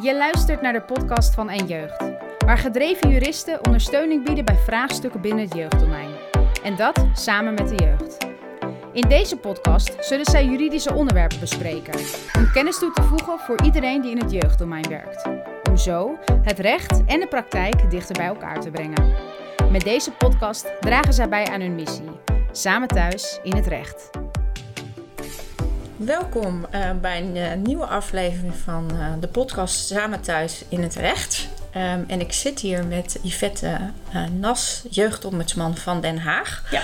Je 0.00 0.16
luistert 0.16 0.60
naar 0.60 0.72
de 0.72 0.82
podcast 0.82 1.34
van 1.34 1.48
En 1.48 1.66
Jeugd, 1.66 2.10
waar 2.38 2.58
gedreven 2.58 3.10
juristen 3.10 3.64
ondersteuning 3.64 4.24
bieden 4.24 4.44
bij 4.44 4.56
vraagstukken 4.56 5.20
binnen 5.20 5.44
het 5.44 5.54
jeugddomein. 5.54 6.10
En 6.62 6.76
dat 6.76 7.04
samen 7.14 7.54
met 7.54 7.68
de 7.68 7.74
jeugd. 7.74 8.16
In 8.92 9.08
deze 9.08 9.36
podcast 9.36 9.96
zullen 10.00 10.24
zij 10.24 10.44
juridische 10.44 10.94
onderwerpen 10.94 11.40
bespreken, 11.40 12.00
om 12.36 12.50
kennis 12.52 12.78
toe 12.78 12.92
te 12.92 13.02
voegen 13.02 13.38
voor 13.38 13.62
iedereen 13.62 14.00
die 14.00 14.10
in 14.10 14.18
het 14.18 14.30
jeugddomein 14.30 14.88
werkt. 14.88 15.28
Om 15.68 15.76
zo 15.76 16.18
het 16.42 16.58
recht 16.58 17.04
en 17.06 17.20
de 17.20 17.28
praktijk 17.28 17.90
dichter 17.90 18.16
bij 18.16 18.26
elkaar 18.26 18.60
te 18.60 18.70
brengen. 18.70 19.14
Met 19.70 19.82
deze 19.82 20.12
podcast 20.12 20.72
dragen 20.80 21.12
zij 21.12 21.28
bij 21.28 21.46
aan 21.46 21.60
hun 21.60 21.74
missie, 21.74 22.10
samen 22.52 22.88
thuis 22.88 23.40
in 23.42 23.56
het 23.56 23.66
recht. 23.66 24.21
Welkom 26.04 26.66
uh, 26.74 26.90
bij 27.00 27.20
een 27.20 27.36
uh, 27.36 27.52
nieuwe 27.52 27.86
aflevering 27.86 28.54
van 28.64 28.90
uh, 28.92 29.12
de 29.20 29.28
podcast 29.28 29.86
Samen 29.86 30.20
Thuis 30.20 30.64
in 30.68 30.82
het 30.82 30.94
Recht. 30.94 31.48
Um, 31.76 32.04
en 32.06 32.20
ik 32.20 32.32
zit 32.32 32.60
hier 32.60 32.84
met 32.86 33.18
Yvette 33.22 33.78
Nas, 34.38 34.82
jeugdombudsman 34.90 35.76
van 35.76 36.00
Den 36.00 36.18
Haag. 36.18 36.64
Ja. 36.70 36.82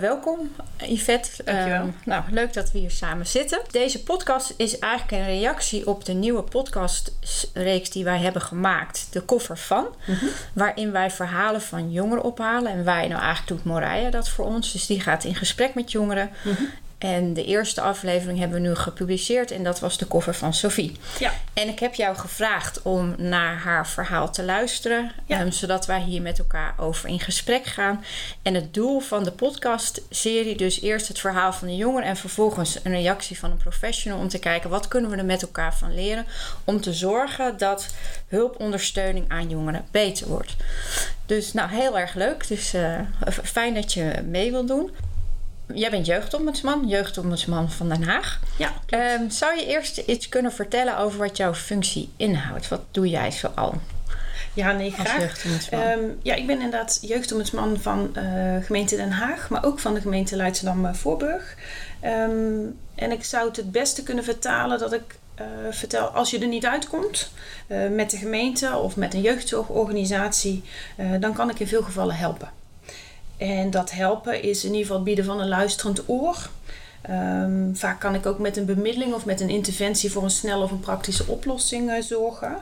welkom 0.00 0.52
Yvette. 0.76 1.44
Dankjewel. 1.44 1.82
Um, 1.82 1.94
nou, 2.04 2.24
leuk 2.30 2.52
dat 2.52 2.72
we 2.72 2.78
hier 2.78 2.90
samen 2.90 3.26
zitten. 3.26 3.60
Deze 3.70 4.02
podcast 4.02 4.54
is 4.56 4.78
eigenlijk 4.78 5.22
een 5.22 5.38
reactie 5.38 5.86
op 5.86 6.04
de 6.04 6.12
nieuwe 6.12 6.42
podcastreeks 6.42 7.90
die 7.90 8.04
wij 8.04 8.18
hebben 8.18 8.42
gemaakt. 8.42 9.06
De 9.10 9.20
koffer 9.20 9.58
van. 9.58 9.86
-hmm. 10.04 10.28
Waarin 10.52 10.92
wij 10.92 11.10
verhalen 11.10 11.62
van 11.62 11.92
jongeren 11.92 12.24
ophalen. 12.24 12.72
En 12.72 12.84
wij, 12.84 13.08
nou 13.08 13.20
eigenlijk 13.20 13.48
doet 13.48 13.64
Moraya 13.64 14.10
dat 14.10 14.28
voor 14.28 14.44
ons. 14.44 14.72
Dus 14.72 14.86
die 14.86 15.00
gaat 15.00 15.24
in 15.24 15.34
gesprek 15.34 15.74
met 15.74 15.92
jongeren. 15.92 16.30
Mm 16.42 16.54
-hmm. 16.54 16.68
En 17.02 17.34
de 17.34 17.44
eerste 17.44 17.80
aflevering 17.80 18.38
hebben 18.38 18.62
we 18.62 18.68
nu 18.68 18.74
gepubliceerd 18.74 19.50
en 19.50 19.64
dat 19.64 19.80
was 19.80 19.98
de 19.98 20.06
koffer 20.06 20.34
van 20.34 20.54
Sophie. 20.54 20.96
Ja. 21.18 21.32
En 21.52 21.68
ik 21.68 21.78
heb 21.78 21.94
jou 21.94 22.16
gevraagd 22.16 22.82
om 22.82 23.14
naar 23.18 23.56
haar 23.56 23.88
verhaal 23.88 24.30
te 24.32 24.44
luisteren, 24.44 25.12
Ja. 25.26 25.40
um, 25.40 25.52
zodat 25.52 25.86
wij 25.86 26.00
hier 26.00 26.22
met 26.22 26.38
elkaar 26.38 26.74
over 26.76 27.08
in 27.08 27.20
gesprek 27.20 27.64
gaan. 27.66 28.04
En 28.42 28.54
het 28.54 28.74
doel 28.74 29.00
van 29.00 29.24
de 29.24 29.30
podcastserie, 29.32 30.56
dus 30.56 30.80
eerst 30.80 31.08
het 31.08 31.18
verhaal 31.18 31.52
van 31.52 31.68
de 31.68 31.76
jongen 31.76 32.02
en 32.02 32.16
vervolgens 32.16 32.78
een 32.82 32.92
reactie 32.92 33.38
van 33.38 33.50
een 33.50 33.56
professional 33.56 34.18
om 34.18 34.28
te 34.28 34.38
kijken 34.38 34.70
wat 34.70 34.88
kunnen 34.88 35.10
we 35.10 35.16
er 35.16 35.24
met 35.24 35.42
elkaar 35.42 35.74
van 35.74 35.94
leren 35.94 36.26
om 36.64 36.80
te 36.80 36.92
zorgen 36.92 37.58
dat 37.58 37.86
hulpondersteuning 38.28 39.24
aan 39.28 39.48
jongeren 39.48 39.84
beter 39.90 40.28
wordt. 40.28 40.56
Dus 41.26 41.52
nou, 41.52 41.70
heel 41.70 41.98
erg 41.98 42.14
leuk. 42.14 42.48
Dus 42.48 42.74
uh, 42.74 43.00
fijn 43.42 43.74
dat 43.74 43.92
je 43.92 44.22
mee 44.28 44.50
wilt 44.50 44.68
doen. 44.68 44.90
Jij 45.74 45.90
bent 45.90 46.06
jeugdombudsman, 46.06 46.88
jeugdombudsman 46.88 47.70
van 47.70 47.88
Den 47.88 48.02
Haag. 48.02 48.40
Ja, 48.56 48.72
um, 49.18 49.30
zou 49.30 49.56
je 49.58 49.66
eerst 49.66 49.98
iets 49.98 50.28
kunnen 50.28 50.52
vertellen 50.52 50.98
over 50.98 51.18
wat 51.18 51.36
jouw 51.36 51.54
functie 51.54 52.12
inhoudt? 52.16 52.68
Wat 52.68 52.80
doe 52.90 53.08
jij 53.08 53.30
zoal? 53.30 53.74
Ja, 54.54 54.72
nee, 54.72 54.90
graag. 54.90 55.44
Um, 55.72 56.18
ja, 56.22 56.34
ik 56.34 56.46
ben 56.46 56.60
inderdaad 56.60 56.98
jeugdombudsman 57.00 57.80
van 57.80 58.14
uh, 58.16 58.64
gemeente 58.64 58.96
Den 58.96 59.10
Haag, 59.10 59.48
maar 59.48 59.64
ook 59.64 59.78
van 59.78 59.94
de 59.94 60.00
gemeente 60.00 60.36
Leidschendam-Voorburg. 60.36 61.56
Um, 62.04 62.78
en 62.94 63.12
ik 63.12 63.24
zou 63.24 63.48
het 63.48 63.56
het 63.56 63.72
beste 63.72 64.02
kunnen 64.02 64.24
vertalen 64.24 64.78
dat 64.78 64.92
ik 64.92 65.16
uh, 65.40 65.46
vertel, 65.70 66.06
als 66.06 66.30
je 66.30 66.38
er 66.38 66.46
niet 66.46 66.66
uitkomt 66.66 67.30
uh, 67.66 67.88
met 67.88 68.10
de 68.10 68.16
gemeente 68.16 68.76
of 68.76 68.96
met 68.96 69.14
een 69.14 69.20
jeugdzorgorganisatie, 69.20 70.64
dan 71.20 71.32
kan 71.32 71.50
ik 71.50 71.60
in 71.60 71.68
veel 71.68 71.82
gevallen 71.82 72.16
helpen. 72.16 72.50
En 73.42 73.70
dat 73.70 73.90
helpen 73.90 74.42
is 74.42 74.64
in 74.64 74.70
ieder 74.70 74.86
geval 74.86 75.02
bieden 75.02 75.24
van 75.24 75.40
een 75.40 75.48
luisterend 75.48 76.08
oor. 76.08 76.50
Um, 77.10 77.76
vaak 77.76 78.00
kan 78.00 78.14
ik 78.14 78.26
ook 78.26 78.38
met 78.38 78.56
een 78.56 78.64
bemiddeling 78.64 79.14
of 79.14 79.24
met 79.24 79.40
een 79.40 79.48
interventie 79.48 80.12
voor 80.12 80.22
een 80.22 80.30
snelle 80.30 80.62
of 80.62 80.70
een 80.70 80.80
praktische 80.80 81.26
oplossing 81.26 81.90
uh, 81.90 82.02
zorgen. 82.02 82.56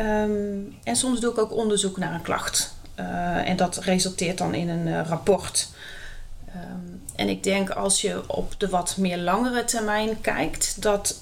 Um, 0.00 0.76
en 0.84 0.96
soms 0.96 1.20
doe 1.20 1.30
ik 1.30 1.38
ook 1.38 1.52
onderzoek 1.52 1.96
naar 1.96 2.14
een 2.14 2.22
klacht. 2.22 2.74
Uh, 2.98 3.48
en 3.48 3.56
dat 3.56 3.76
resulteert 3.76 4.38
dan 4.38 4.54
in 4.54 4.68
een 4.68 4.86
uh, 4.86 5.00
rapport. 5.08 5.68
Um, 6.56 7.02
en 7.16 7.28
ik 7.28 7.42
denk 7.42 7.70
als 7.70 8.00
je 8.00 8.22
op 8.26 8.54
de 8.58 8.68
wat 8.68 8.96
meer 8.96 9.18
langere 9.18 9.64
termijn 9.64 10.20
kijkt, 10.20 10.82
dat 10.82 11.20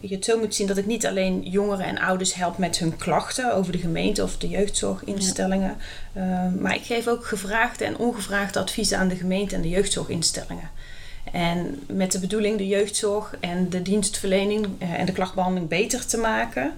je 0.00 0.14
het 0.14 0.24
zo 0.24 0.38
moet 0.38 0.54
zien 0.54 0.66
dat 0.66 0.76
ik 0.76 0.86
niet 0.86 1.06
alleen 1.06 1.42
jongeren 1.42 1.86
en 1.86 1.98
ouders 1.98 2.34
help 2.34 2.58
met 2.58 2.78
hun 2.78 2.96
klachten 2.96 3.54
over 3.54 3.72
de 3.72 3.78
gemeente 3.78 4.22
of 4.22 4.36
de 4.36 4.48
jeugdzorginstellingen. 4.48 5.76
Uh, 6.16 6.46
maar 6.58 6.74
ik 6.74 6.84
geef 6.84 7.06
ook 7.08 7.26
gevraagde 7.26 7.84
en 7.84 7.96
ongevraagde 7.96 8.58
adviezen 8.58 8.98
aan 8.98 9.08
de 9.08 9.16
gemeente 9.16 9.54
en 9.54 9.62
de 9.62 9.68
jeugdzorginstellingen. 9.68 10.70
En 11.32 11.82
met 11.86 12.12
de 12.12 12.18
bedoeling 12.18 12.58
de 12.58 12.66
jeugdzorg 12.66 13.34
en 13.40 13.70
de 13.70 13.82
dienstverlening 13.82 14.66
uh, 14.82 14.98
en 14.98 15.06
de 15.06 15.12
klachtbehandeling 15.12 15.68
beter 15.68 16.06
te 16.06 16.16
maken. 16.16 16.72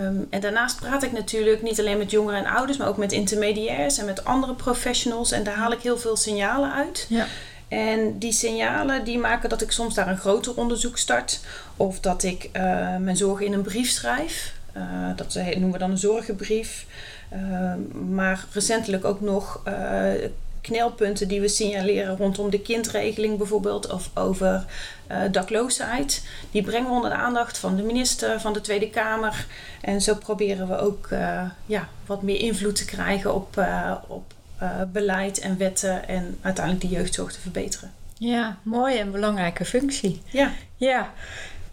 Um, 0.00 0.26
en 0.30 0.40
daarnaast 0.40 0.80
praat 0.80 1.02
ik 1.02 1.12
natuurlijk 1.12 1.62
niet 1.62 1.80
alleen 1.80 1.98
met 1.98 2.10
jongeren 2.10 2.38
en 2.38 2.52
ouders, 2.52 2.78
maar 2.78 2.88
ook 2.88 2.96
met 2.96 3.12
intermediairs 3.12 3.98
en 3.98 4.04
met 4.04 4.24
andere 4.24 4.54
professionals. 4.54 5.32
En 5.32 5.42
daar 5.42 5.54
haal 5.54 5.72
ik 5.72 5.80
heel 5.80 5.98
veel 5.98 6.16
signalen 6.16 6.72
uit. 6.72 7.06
Ja. 7.08 7.26
En 7.68 8.18
die 8.18 8.32
signalen 8.32 9.04
die 9.04 9.18
maken 9.18 9.48
dat 9.48 9.62
ik 9.62 9.70
soms 9.70 9.94
daar 9.94 10.08
een 10.08 10.18
groter 10.18 10.56
onderzoek 10.56 10.98
start. 10.98 11.40
Of 11.76 12.00
dat 12.00 12.22
ik 12.22 12.44
uh, 12.44 12.96
mijn 12.96 13.16
zorgen 13.16 13.46
in 13.46 13.52
een 13.52 13.62
brief 13.62 13.90
schrijf. 13.90 14.52
Uh, 14.76 14.82
dat 15.16 15.34
noemen 15.34 15.72
we 15.72 15.78
dan 15.78 15.90
een 15.90 15.98
zorgenbrief. 15.98 16.86
Uh, 17.32 17.74
maar 18.14 18.44
recentelijk 18.52 19.04
ook 19.04 19.20
nog 19.20 19.62
knelpunten 20.60 21.28
die 21.28 21.40
we 21.40 21.48
signaleren 21.48 22.16
rondom 22.16 22.50
de 22.50 22.60
kindregeling 22.60 23.38
bijvoorbeeld. 23.38 23.92
Of 23.92 24.10
over 24.14 24.64
dakloosheid. 25.30 26.22
Die 26.50 26.62
brengen 26.62 26.88
we 26.88 26.94
onder 26.94 27.10
de 27.10 27.16
aandacht 27.16 27.58
van 27.58 27.76
de 27.76 27.82
minister, 27.82 28.40
van 28.40 28.52
de 28.52 28.60
Tweede 28.60 28.90
Kamer. 28.90 29.46
En 29.80 30.00
zo 30.00 30.14
proberen 30.14 30.68
we 30.68 30.78
ook 30.78 31.08
ja, 31.66 31.88
wat 32.06 32.22
meer 32.22 32.40
invloed 32.40 32.76
te 32.76 32.84
krijgen 32.84 33.34
op, 33.34 33.66
op 34.06 34.34
uh, 34.62 34.82
beleid 34.92 35.38
en 35.38 35.58
wetten 35.58 36.08
en 36.08 36.38
uiteindelijk 36.40 36.88
de 36.88 36.96
jeugdzorg 36.96 37.32
te 37.32 37.40
verbeteren. 37.40 37.92
Ja, 38.18 38.56
mooie 38.62 38.98
en 38.98 39.10
belangrijke 39.10 39.64
functie. 39.64 40.22
Ja. 40.24 40.52
Ja. 40.76 41.12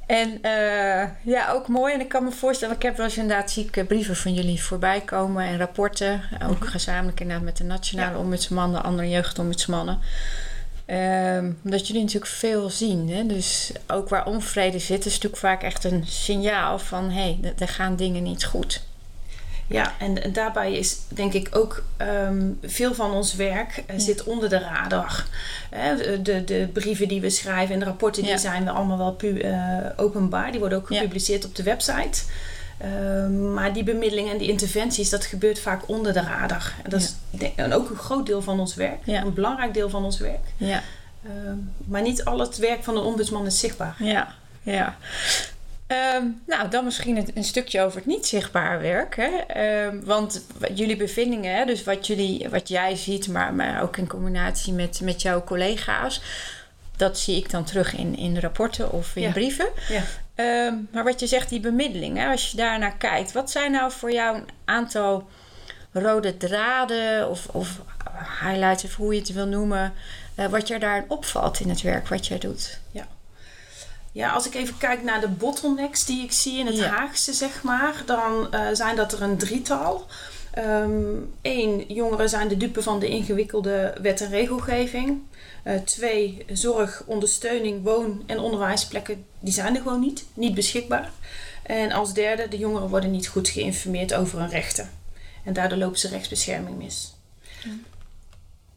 En 0.06 0.30
uh, 0.30 1.04
ja, 1.34 1.52
ook 1.52 1.68
mooi. 1.68 1.94
En 1.94 2.00
ik 2.00 2.10
kan 2.10 2.24
me 2.24 2.32
voorstellen, 2.32 2.76
ik 2.76 2.82
heb 2.82 2.98
wel 2.98 3.06
eens 3.06 3.18
inderdaad 3.18 3.52
zie 3.52 3.70
ik 3.72 3.88
brieven 3.88 4.16
van 4.16 4.34
jullie 4.34 4.64
voorbij 4.64 5.02
komen 5.02 5.46
en 5.46 5.58
rapporten. 5.58 6.22
Ook 6.34 6.42
mm 6.42 6.48
-hmm. 6.48 6.68
gezamenlijk 6.68 7.20
inderdaad 7.20 7.46
met 7.46 7.58
de 7.58 7.64
nationale 7.64 8.16
ja. 8.16 8.20
ombudsman, 8.20 8.72
de 8.72 8.82
andere 8.82 9.10
jeugdombudsmannen. 9.10 10.00
Um, 10.88 11.60
omdat 11.64 11.88
jullie 11.88 12.02
natuurlijk 12.02 12.32
veel 12.32 12.70
zien. 12.70 13.10
Hè? 13.10 13.26
Dus 13.26 13.72
ook 13.88 14.10
waar 14.10 14.26
onvrede 14.26 14.80
zit, 14.80 15.06
is 15.06 15.14
natuurlijk 15.14 15.42
vaak 15.42 15.64
echt 15.64 15.84
een 15.84 16.04
signaal 16.08 16.80
van 16.80 17.10
hé, 17.10 17.38
hey, 17.42 17.54
er 17.58 17.68
gaan 17.68 17.96
dingen 17.96 18.24
niet 18.24 18.46
goed. 18.46 18.85
Ja, 19.68 19.94
en, 20.00 20.34
daarbij 20.34 20.74
is 20.74 20.98
denk 21.08 21.34
ik 21.34 21.50
ook 21.52 21.84
um, 22.28 22.60
veel 22.64 22.94
van 22.94 23.12
ons 23.12 23.36
werk 23.36 23.84
uh, 23.90 24.00
zit 24.00 24.24
onder 24.24 24.50
de 24.50 24.60
radar. 24.60 25.26
Uh, 25.74 26.24
de, 26.24 26.44
de 26.44 26.70
brieven 26.74 27.08
die 27.08 27.22
we 27.22 27.30
schrijven 27.30 27.74
en 27.74 27.80
de 27.80 27.86
rapporten 27.86 28.24
die 28.24 28.38
zijn 28.38 28.70
allemaal 28.70 28.98
wel 28.98 29.14
pu- 29.14 29.42
uh, 29.44 29.58
openbaar. 29.96 30.52
Die 30.52 30.60
worden 30.60 30.78
ook 30.78 30.88
gepubliceerd 30.88 31.46
op 31.46 31.56
de 31.56 31.64
website. 31.64 32.24
Uh, 32.86 33.28
maar 33.54 33.74
die 33.74 33.84
bemiddeling 33.84 34.32
en 34.32 34.38
die 34.38 34.50
interventies, 34.50 35.10
dat 35.10 35.26
gebeurt 35.26 35.60
vaak 35.60 35.90
onder 35.90 36.14
de 36.14 36.22
radar. 36.22 36.74
En 36.84 36.90
dat 36.90 37.02
is 37.02 37.16
denk, 37.30 37.56
en 37.56 37.74
ook 37.74 37.90
een 37.90 37.96
groot 37.96 38.26
deel 38.26 38.42
van 38.42 38.60
ons 38.60 38.76
werk. 38.76 39.00
Een 39.06 39.34
belangrijk 39.34 39.74
deel 39.74 39.90
van 39.90 40.04
ons 40.04 40.20
werk. 40.20 40.46
Ja. 40.58 40.82
maar 41.86 42.02
niet 42.02 42.26
al 42.26 42.40
het 42.40 42.58
werk 42.58 42.84
van 42.84 42.98
een 42.98 43.04
ombudsman 43.04 43.46
is 43.46 43.60
zichtbaar. 43.60 43.96
Ja, 44.00 44.34
ja. 44.62 44.98
Um, 45.88 46.42
nou, 46.46 46.70
dan 46.70 46.84
misschien 46.84 47.18
een, 47.18 47.30
een, 47.34 47.44
stukje 47.44 47.82
over 47.82 47.98
het 47.98 48.06
niet 48.06 48.26
zichtbaar 48.26 48.82
werk. 48.82 49.16
Hè? 49.16 49.86
Um, 49.86 50.06
want 50.06 50.46
jullie 50.74 50.96
bevindingen, 50.96 51.56
hè, 51.56 51.66
dus 51.66 51.84
wat, 51.84 52.08
jullie, 52.08 52.50
wat 52.50 52.68
jij 52.68 52.96
ziet, 52.96 53.28
maar, 53.28 53.54
maar 53.54 53.82
ook 53.82 53.98
in 53.98 54.08
combinatie 54.08 54.74
met, 54.74 55.02
met 55.02 55.22
jouw 55.22 55.44
collega's, 55.44 56.22
dat 56.98 57.20
zie 57.20 57.38
ik 57.38 57.50
dan 57.50 57.64
terug 57.64 57.96
in, 57.96 58.18
in 58.18 58.40
rapporten 58.40 58.92
of 58.92 59.16
in 59.16 59.22
ja. 59.22 59.32
brieven. 59.32 59.68
Ja. 59.90 60.02
Um, 60.68 60.88
maar 60.92 61.04
wat 61.04 61.20
je 61.20 61.28
zegt, 61.28 61.50
die 61.50 61.60
bemiddeling, 61.60 62.18
hè, 62.18 62.28
als 62.32 62.52
je 62.52 62.58
daarnaar 62.58 62.98
kijkt, 62.98 63.32
wat 63.32 63.52
zijn 63.52 63.72
nou 63.72 63.92
voor 63.92 64.12
jou 64.12 64.38
een 64.38 64.48
aantal 64.66 65.28
rode 65.92 66.38
draden 66.38 67.30
of, 67.30 67.48
of 67.48 67.82
highlights, 68.42 68.84
of 68.84 68.96
hoe 68.96 69.14
je 69.14 69.20
het 69.20 69.34
wil 69.34 69.48
noemen, 69.48 69.94
uh, 70.36 70.46
wat 70.46 70.68
je 70.68 70.80
daarin 70.80 71.06
opvalt 71.08 71.60
in 71.60 71.70
het 71.70 71.82
werk 71.82 72.08
wat 72.08 72.28
jij 72.28 72.38
doet? 72.38 72.80
Ja. 72.92 73.08
Ja, 74.16 74.30
als 74.32 74.46
ik 74.48 74.54
even 74.56 74.78
kijk 74.78 75.04
naar 75.04 75.22
de 75.22 75.28
bottlenecks 75.28 76.06
die 76.06 76.24
ik 76.24 76.32
zie 76.32 76.60
in 76.60 76.66
het 76.66 76.76
Ja. 76.76 76.88
Haagse, 76.88 77.34
zeg 77.34 77.64
maar, 77.64 78.04
dan 78.06 78.54
eh, 78.54 78.68
zijn 78.74 78.96
dat 78.96 79.14
er 79.14 79.22
een 79.22 79.38
drietal. 79.38 80.06
Eén, 81.42 81.86
jongeren 81.88 82.30
zijn 82.30 82.48
de 82.48 82.58
dupe 82.58 82.84
van 82.84 83.00
de 83.00 83.08
ingewikkelde 83.08 83.94
wet 84.02 84.22
en 84.22 84.30
regelgeving. 84.30 85.22
Eh, 85.64 85.76
twee, 85.80 86.46
zorg, 86.52 87.04
ondersteuning, 87.06 87.84
woon- 87.84 88.24
en 88.26 88.40
onderwijsplekken, 88.40 89.26
die 89.40 89.54
zijn 89.54 89.76
er 89.76 89.82
gewoon 89.82 90.00
niet, 90.00 90.26
niet 90.34 90.54
beschikbaar. 90.56 91.12
En 91.64 91.92
als 91.92 92.14
derde, 92.14 92.48
de 92.48 92.58
jongeren 92.58 92.90
worden 92.90 93.12
niet 93.12 93.28
goed 93.28 93.50
geïnformeerd 93.50 94.14
over 94.14 94.40
hun 94.40 94.50
rechten. 94.50 94.90
En 95.44 95.54
daardoor 95.54 95.78
lopen 95.78 96.00
ze 96.00 96.08
rechtsbescherming 96.08 96.78
mis. 96.78 97.14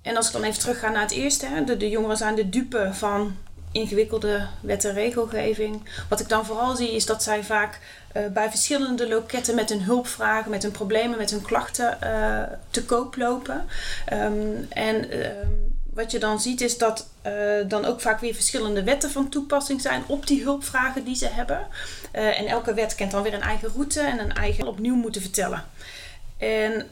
En 0.02 0.16
als 0.16 0.26
ik 0.26 0.32
dan 0.32 0.42
even 0.42 0.60
terug 0.60 0.78
ga 0.78 0.88
naar 0.90 1.02
het 1.02 1.10
eerste, 1.10 1.46
hè, 1.46 1.64
de, 1.64 1.76
de 1.76 1.88
jongeren 1.88 2.16
zijn 2.16 2.34
de 2.34 2.48
dupe 2.48 2.90
van 2.92 3.36
ingewikkelde 3.72 4.46
wet 4.60 4.84
en 4.84 4.94
regelgeving. 4.94 5.88
Wat 6.08 6.20
ik 6.20 6.28
dan 6.28 6.46
vooral 6.46 6.76
zie 6.76 6.94
is 6.94 7.06
dat 7.06 7.22
zij 7.22 7.44
vaak 7.44 7.80
bij 8.32 8.50
verschillende 8.50 9.08
loketten 9.08 9.54
met 9.54 9.68
hun 9.68 9.82
hulpvragen, 9.82 10.50
met 10.50 10.62
hun 10.62 10.72
problemen, 10.72 11.18
met 11.18 11.30
hun 11.30 11.42
klachten 11.42 11.98
te 12.70 12.84
koop 12.84 13.16
lopen. 13.16 13.64
Ehm, 14.06 14.62
en 14.68 15.10
ehm, 15.10 15.48
wat 15.92 16.10
je 16.10 16.18
dan 16.18 16.40
ziet 16.40 16.60
is 16.60 16.78
dat 16.78 17.08
dan 17.68 17.84
ook 17.84 18.00
vaak 18.00 18.20
weer 18.20 18.34
verschillende 18.34 18.82
wetten 18.82 19.10
van 19.10 19.28
toepassing 19.28 19.80
zijn 19.80 20.02
op 20.06 20.26
die 20.26 20.42
hulpvragen 20.42 21.04
die 21.04 21.16
ze 21.16 21.28
hebben. 21.28 21.66
en 22.12 22.46
elke 22.46 22.74
wet 22.74 22.94
kent 22.94 23.10
dan 23.10 23.22
weer 23.22 23.34
een 23.34 23.40
eigen 23.40 23.68
route 23.74 24.00
en 24.00 24.18
een 24.18 24.32
eigen 24.32 24.66
opnieuw 24.66 24.96
moeten 24.96 25.22
vertellen. 25.22 25.64
En 26.38 26.86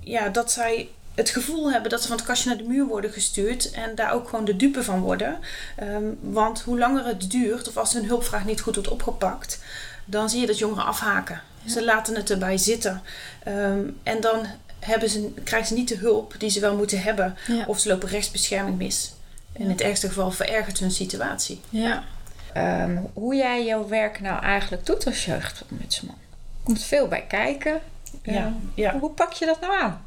ja, 0.00 0.28
dat 0.28 0.52
zij 0.52 0.88
het 1.16 1.30
gevoel 1.30 1.72
hebben 1.72 1.90
dat 1.90 2.02
ze 2.02 2.08
van 2.08 2.16
het 2.16 2.26
kastje 2.26 2.48
naar 2.48 2.58
de 2.58 2.64
muur 2.68 2.86
worden 2.86 3.12
gestuurd 3.12 3.70
en 3.70 3.94
daar 3.94 4.12
ook 4.12 4.28
gewoon 4.28 4.44
de 4.44 4.56
dupe 4.56 4.82
van 4.82 5.00
worden. 5.00 5.38
Ehm, 5.76 6.04
want 6.20 6.60
hoe 6.60 6.78
langer 6.78 7.06
het 7.06 7.30
duurt, 7.30 7.68
of 7.68 7.76
als 7.76 7.92
hun 7.92 8.06
hulpvraag 8.06 8.44
niet 8.44 8.60
goed 8.60 8.74
wordt 8.74 8.90
opgepakt, 8.90 9.58
dan 10.04 10.30
zie 10.30 10.40
je 10.40 10.46
dat 10.46 10.58
jongeren 10.58 10.84
afhaken. 10.84 11.40
Ze 11.66 11.84
laten 11.84 12.14
het 12.14 12.30
erbij 12.30 12.56
zitten. 12.56 13.02
Ehm, 13.42 13.80
en 14.02 14.20
dan 14.20 14.46
hebben 14.80 15.08
ze, 15.10 15.32
krijgen 15.44 15.68
ze 15.68 15.74
niet 15.74 15.88
de 15.88 15.96
hulp 15.96 16.34
die 16.38 16.50
ze 16.50 16.60
wel 16.60 16.76
moeten 16.76 17.02
hebben, 17.02 17.36
of 17.66 17.78
ze 17.78 17.88
lopen 17.88 18.08
rechtsbescherming 18.08 18.78
mis. 18.78 19.14
In 19.52 19.68
het 19.68 19.80
ergste 19.80 20.08
geval 20.08 20.30
verergert 20.30 20.78
hun 20.78 20.90
situatie. 20.90 21.60
Ja. 21.68 22.04
Ehm, 22.52 22.96
hoe 23.12 23.34
jij 23.34 23.64
jouw 23.64 23.88
werk 23.88 24.20
nou 24.20 24.42
eigenlijk 24.42 24.86
doet 24.86 25.06
als 25.06 25.24
jeugdombudsman. 25.24 26.16
Komt 26.62 26.82
veel 26.82 27.08
bij 27.08 27.24
kijken. 27.28 27.80
Ja. 28.22 28.52
ja. 28.74 28.98
Hoe 28.98 29.10
pak 29.10 29.32
je 29.32 29.46
dat 29.46 29.60
nou 29.60 29.80
aan? 29.80 30.04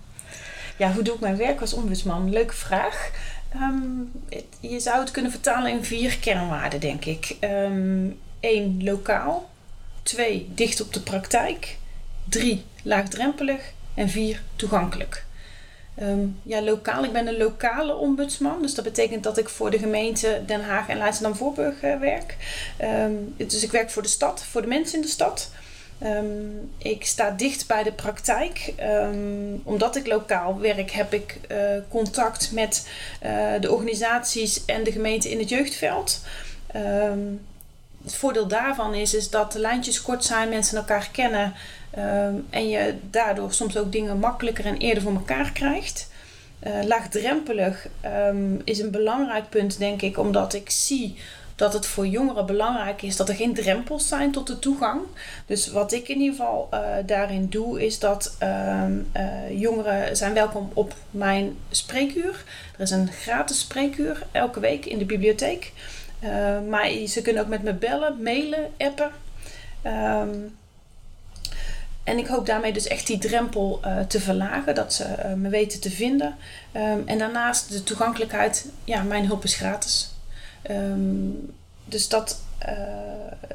Ja, 0.80 0.94
hoe 0.94 1.04
doe 1.04 1.14
ik 1.14 1.20
mijn 1.20 1.38
werk 1.38 1.62
als 1.62 1.74
ombudsman? 1.74 2.30
Leuke 2.30 2.54
vraag. 2.54 3.12
Ehm, 3.54 3.81
je 4.60 4.80
zou 4.80 5.00
het 5.00 5.12
kunnen 5.12 5.31
vertalen 5.31 5.72
in 5.72 5.84
vier 5.84 6.18
kernwaarden, 6.18 6.80
denk 6.80 7.06
ik. 7.06 7.36
Eén, 7.40 8.18
ehm, 8.40 8.86
lokaal. 8.86 9.50
Twee, 10.04 10.50
dicht 10.54 10.81
op 10.81 10.94
de 10.94 11.02
praktijk. 11.02 11.78
Drie, 12.24 12.64
laagdrempelig. 12.84 13.62
En 13.94 14.10
vier, 14.10 14.42
toegankelijk. 14.56 15.26
Ehm, 15.96 16.28
ja, 16.44 16.62
lokaal. 16.62 17.04
Ik 17.04 17.14
ben 17.14 17.28
een 17.28 17.38
lokale 17.38 17.96
ombudsman. 17.96 18.62
Dus 18.62 18.76
dat 18.76 18.86
betekent 18.86 19.24
dat 19.24 19.38
ik 19.38 19.50
voor 19.50 19.72
de 19.72 19.80
gemeente 19.80 20.42
Den 20.46 20.64
Haag 20.64 20.88
en 20.88 20.98
Leidschendam-Voorburg 20.98 21.84
uh, 21.84 22.00
werk. 22.00 22.38
dus 23.38 23.64
ik 23.64 23.72
werk 23.72 23.90
voor 23.90 24.02
de 24.02 24.08
stad, 24.08 24.44
voor 24.44 24.62
de 24.62 24.68
mensen 24.68 24.96
in 24.96 25.02
de 25.02 25.12
stad. 25.12 25.52
Ehm, 26.00 26.25
ik 26.78 27.06
sta 27.06 27.31
dicht 27.31 27.68
bij 27.68 27.84
de 27.84 27.92
praktijk. 27.92 28.74
Ehm, 28.75 29.56
omdat 29.63 29.96
ik 29.96 30.07
lokaal 30.07 30.60
werk, 30.60 30.92
heb 30.92 31.13
ik 31.13 31.40
uh, 31.51 31.57
contact 31.90 32.51
met 32.51 32.90
uh, 33.25 33.51
de 33.60 33.72
organisaties 33.72 34.66
en 34.66 34.84
de 34.84 34.92
gemeente 34.92 35.30
in 35.30 35.40
het 35.40 35.50
jeugdveld. 35.50 36.22
Um, 36.75 37.48
het 38.04 38.16
voordeel 38.16 38.48
daarvan 38.48 38.94
is, 38.94 39.13
is 39.13 39.30
dat 39.30 39.51
de 39.51 39.60
lijntjes 39.60 40.01
kort 40.01 40.24
zijn, 40.24 40.50
mensen 40.50 40.78
elkaar 40.78 41.10
kennen 41.12 41.54
en 42.50 42.69
je 42.69 42.95
daardoor 43.10 43.54
soms 43.54 43.78
ook 43.78 43.92
dingen 43.92 44.19
makkelijker 44.19 44.66
en 44.66 44.78
eerder 44.78 45.04
voor 45.04 45.13
elkaar 45.13 45.52
krijgt. 45.52 46.10
Uh, 46.68 46.84
laagdrempelig 46.84 47.88
is 48.63 48.80
een 48.80 48.92
belangrijk 48.92 49.50
punt, 49.50 49.78
denk 49.78 50.02
ik, 50.02 50.18
omdat 50.18 50.54
ik 50.54 50.69
zie 50.69 51.18
dat 51.60 51.74
het 51.74 51.86
voor 51.86 52.08
jongeren 52.08 52.46
belangrijk 52.46 53.02
is 53.02 53.16
dat 53.16 53.30
er 53.30 53.36
geen 53.36 53.54
drempels 53.54 54.08
zijn 54.08 54.32
tot 54.32 54.48
de 54.48 54.60
toegang. 54.60 55.02
Dus 55.46 55.72
wat 55.72 55.92
ik 55.92 56.08
in 56.08 56.20
ieder 56.20 56.36
geval 56.36 56.70
uh, 56.74 56.80
daarin 57.06 57.48
doe, 57.50 57.86
is 57.86 58.00
dat 58.00 58.36
uh, 58.44 58.84
uh, 59.16 59.60
jongeren 59.60 60.18
zijn 60.18 60.34
welkom 60.34 60.72
op 60.74 60.94
mijn 61.12 61.58
spreekuur. 61.70 62.44
Er 62.76 62.82
is 62.82 62.92
een 62.92 63.12
gratis 63.12 63.60
spreekuur 63.60 64.26
elke 64.32 64.60
week 64.60 64.86
in 64.86 64.98
de 64.98 65.06
bibliotheek. 65.06 65.72
Eh, 66.20 66.60
maar 66.70 66.92
ze 67.08 67.22
kunnen 67.22 67.42
ook 67.42 67.50
met 67.50 67.64
me 67.64 67.74
bellen, 67.74 68.24
mailen, 68.24 68.72
appen. 68.78 69.12
Um, 69.86 70.58
en 72.04 72.18
ik 72.18 72.28
hoop 72.28 72.46
daarmee 72.46 72.74
dus 72.74 72.88
echt 72.88 73.08
die 73.08 73.18
drempel 73.18 73.82
uh, 73.86 74.00
te 74.00 74.20
verlagen, 74.20 74.76
dat 74.76 74.94
ze 74.94 75.04
uh, 75.26 75.34
me 75.34 75.50
weten 75.50 75.80
te 75.80 75.92
vinden. 75.92 76.36
Um, 76.74 77.04
en 77.06 77.18
daarnaast 77.18 77.72
de 77.72 77.84
toegankelijkheid, 77.84 78.66
ja, 78.84 79.02
mijn 79.02 79.26
hulp 79.26 79.44
is 79.44 79.56
gratis. 79.56 80.14
Um, 80.69 81.54
dus 81.86 82.10
dat, 82.10 82.42
uh, 82.68 82.74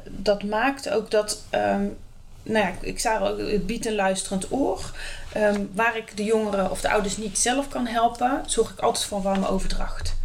dat 0.05 0.43
maakt 0.43 0.89
ook 0.89 1.11
dat, 1.11 1.41
um, 1.51 1.97
nou 2.43 2.65
ja, 2.65 2.71
ik 2.81 2.99
zei 2.99 3.19
al, 3.19 3.37
het 3.37 3.65
biedt 3.65 3.85
een 3.85 3.95
luisterend 3.95 4.51
oor. 4.51 4.91
Um, 5.37 5.69
waar 5.73 5.97
ik 5.97 6.17
de 6.17 6.23
jongeren 6.23 6.71
of 6.71 6.81
de 6.81 6.89
ouders 6.89 7.17
niet 7.17 7.37
zelf 7.37 7.67
kan 7.67 7.87
helpen, 7.87 8.43
zorg 8.45 8.71
ik 8.71 8.79
altijd 8.79 9.05
voor 9.05 9.21
warme 9.21 9.47
overdracht. 9.47 10.15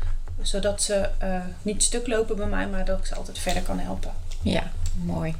Zodat 0.42 0.82
ze 0.82 1.08
uh, 1.22 1.40
niet 1.62 1.82
stuk 1.82 2.06
lopen 2.06 2.36
bij 2.36 2.46
mij, 2.46 2.68
maar 2.68 2.84
dat 2.84 2.98
ik 2.98 3.06
ze 3.06 3.14
altijd 3.14 3.38
verder 3.38 3.62
kan 3.62 3.78
helpen. 3.78 4.12
Ja, 4.42 4.70
mooi. 5.04 5.34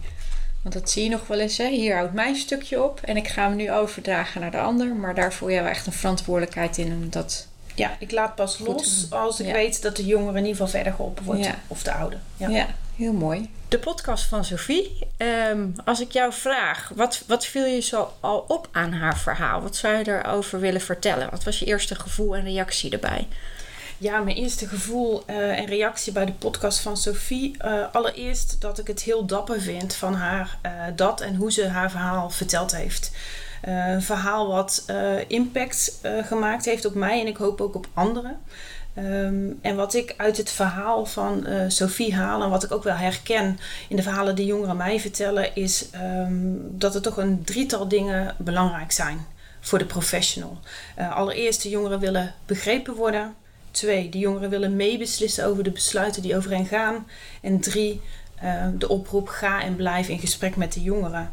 Want 0.63 0.75
dat 0.75 0.91
zie 0.91 1.05
je 1.05 1.11
nog 1.11 1.27
wel 1.27 1.39
eens. 1.39 1.57
Hè? 1.57 1.69
Hier 1.69 1.97
houdt 1.97 2.13
mijn 2.13 2.37
stukje 2.37 2.83
op 2.83 3.01
en 3.01 3.17
ik 3.17 3.29
ga 3.29 3.43
hem 3.43 3.57
nu 3.57 3.73
overdragen 3.73 4.41
naar 4.41 4.51
de 4.51 4.61
ander. 4.61 4.95
Maar 4.95 5.15
daar 5.15 5.33
voel 5.33 5.49
je 5.49 5.61
wel 5.61 5.71
echt 5.71 5.87
een 5.87 5.93
verantwoordelijkheid 5.93 6.79
in 6.79 6.93
om 6.93 7.11
dat 7.11 7.47
ja, 7.81 7.97
ik 7.99 8.11
laat 8.11 8.35
pas 8.35 8.59
los 8.59 9.07
als 9.11 9.41
ik 9.41 9.53
weet 9.53 9.83
dat 9.83 9.97
de 9.97 10.07
jongere 10.07 10.31
in 10.31 10.45
ieder 10.45 10.51
geval 10.51 10.69
verder 10.69 10.93
geholpen 10.93 11.25
wordt. 11.25 11.49
Of 11.67 11.83
de 11.83 11.93
oude. 11.93 12.17
Ja. 12.37 12.49
ja. 12.49 12.67
heel 12.97 13.13
mooi. 13.13 13.51
De 13.69 13.79
podcast 13.79 14.25
van 14.25 14.45
Sophie. 14.45 14.99
Ehm, 15.17 15.67
als 15.85 16.01
ik 16.01 16.13
jou 16.13 16.33
vraag, 16.33 16.93
wat, 16.95 17.23
wat 17.27 17.47
viel 17.47 17.65
je 17.65 17.81
zo 17.81 18.13
al 18.21 18.45
op 18.49 18.69
aan 18.73 18.93
haar 18.93 19.19
verhaal? 19.19 19.63
Wat 19.63 19.77
zou 19.77 19.97
je 19.97 20.09
erover 20.09 20.61
willen 20.61 20.81
vertellen? 20.81 21.31
Wat 21.31 21.45
was 21.45 21.59
je 21.59 21.67
eerste 21.67 21.95
gevoel 21.95 22.37
en 22.37 22.45
reactie 22.45 22.91
erbij? 22.91 23.27
Ja, 23.99 24.21
mijn 24.21 24.37
eerste 24.37 24.69
gevoel 24.69 25.23
uh, 25.27 25.59
en 25.59 25.67
reactie 25.67 26.13
bij 26.13 26.25
de 26.25 26.33
podcast 26.33 26.81
van 26.81 26.97
Sophie. 26.97 27.57
Uh, 27.65 27.85
allereerst 27.93 28.61
dat 28.61 28.79
ik 28.79 28.87
het 28.87 29.03
heel 29.03 29.27
dapper 29.27 29.61
vind 29.61 29.95
van 29.95 30.15
haar 30.15 30.59
uh, 30.67 30.71
dat 30.97 31.21
en 31.21 31.35
hoe 31.35 31.53
ze 31.53 31.69
haar 31.69 31.91
verhaal 31.91 32.31
verteld 32.31 32.77
heeft. 32.77 33.11
Eh, 33.61 33.91
een 33.91 34.03
verhaal 34.03 34.49
wat 34.49 34.85
eh, 34.87 35.13
impact 35.27 35.99
eh, 36.03 36.27
gemaakt 36.27 36.65
heeft 36.65 36.85
op 36.85 36.95
mij 36.95 37.21
en 37.21 37.27
ik 37.27 37.37
hoop 37.37 37.61
ook 37.61 37.75
op 37.75 37.87
anderen. 37.95 38.39
Ehm, 38.95 39.51
en 39.61 39.77
wat 39.77 39.95
ik 39.95 40.15
uit 40.17 40.37
het 40.37 40.51
verhaal 40.51 41.07
van 41.07 41.47
Sophie 41.69 42.15
haal 42.15 42.43
en 42.43 42.51
wat 42.51 42.63
ik 42.63 42.73
ook 42.73 42.83
wel 42.83 42.95
herken 42.95 43.59
in 43.89 43.97
de 43.97 44.03
verhalen 44.03 44.35
die 44.35 44.47
jongeren 44.47 44.77
mij 44.77 45.01
vertellen, 45.01 45.55
is 45.55 45.91
ehm, 45.91 46.55
dat 46.61 46.95
er 46.95 47.03
toch 47.03 47.17
een 47.17 47.45
drietal 47.45 47.89
dingen 47.89 48.35
belangrijk 48.39 48.93
zijn 48.93 49.27
voor 49.61 49.79
de 49.79 49.85
professional. 49.85 50.59
allereerst, 51.11 51.63
de 51.63 51.69
jongeren 51.69 52.01
willen 52.01 52.35
begrepen 52.47 52.95
worden. 52.95 53.35
Twee, 53.71 54.09
de 54.09 54.19
jongeren 54.19 54.51
willen 54.51 54.77
meebeslissen 54.77 55.47
over 55.47 55.65
de 55.65 55.71
besluiten 55.71 56.23
die 56.23 56.37
over 56.37 56.51
hen 56.51 56.67
gaan. 56.67 57.07
En 57.43 57.61
drie, 57.61 58.01
de 58.79 58.89
oproep 58.89 59.29
ga 59.29 59.63
en 59.63 59.77
blijf 59.77 60.09
in 60.09 60.19
gesprek 60.19 60.57
met 60.57 60.73
de 60.73 60.83
jongeren. 60.83 61.31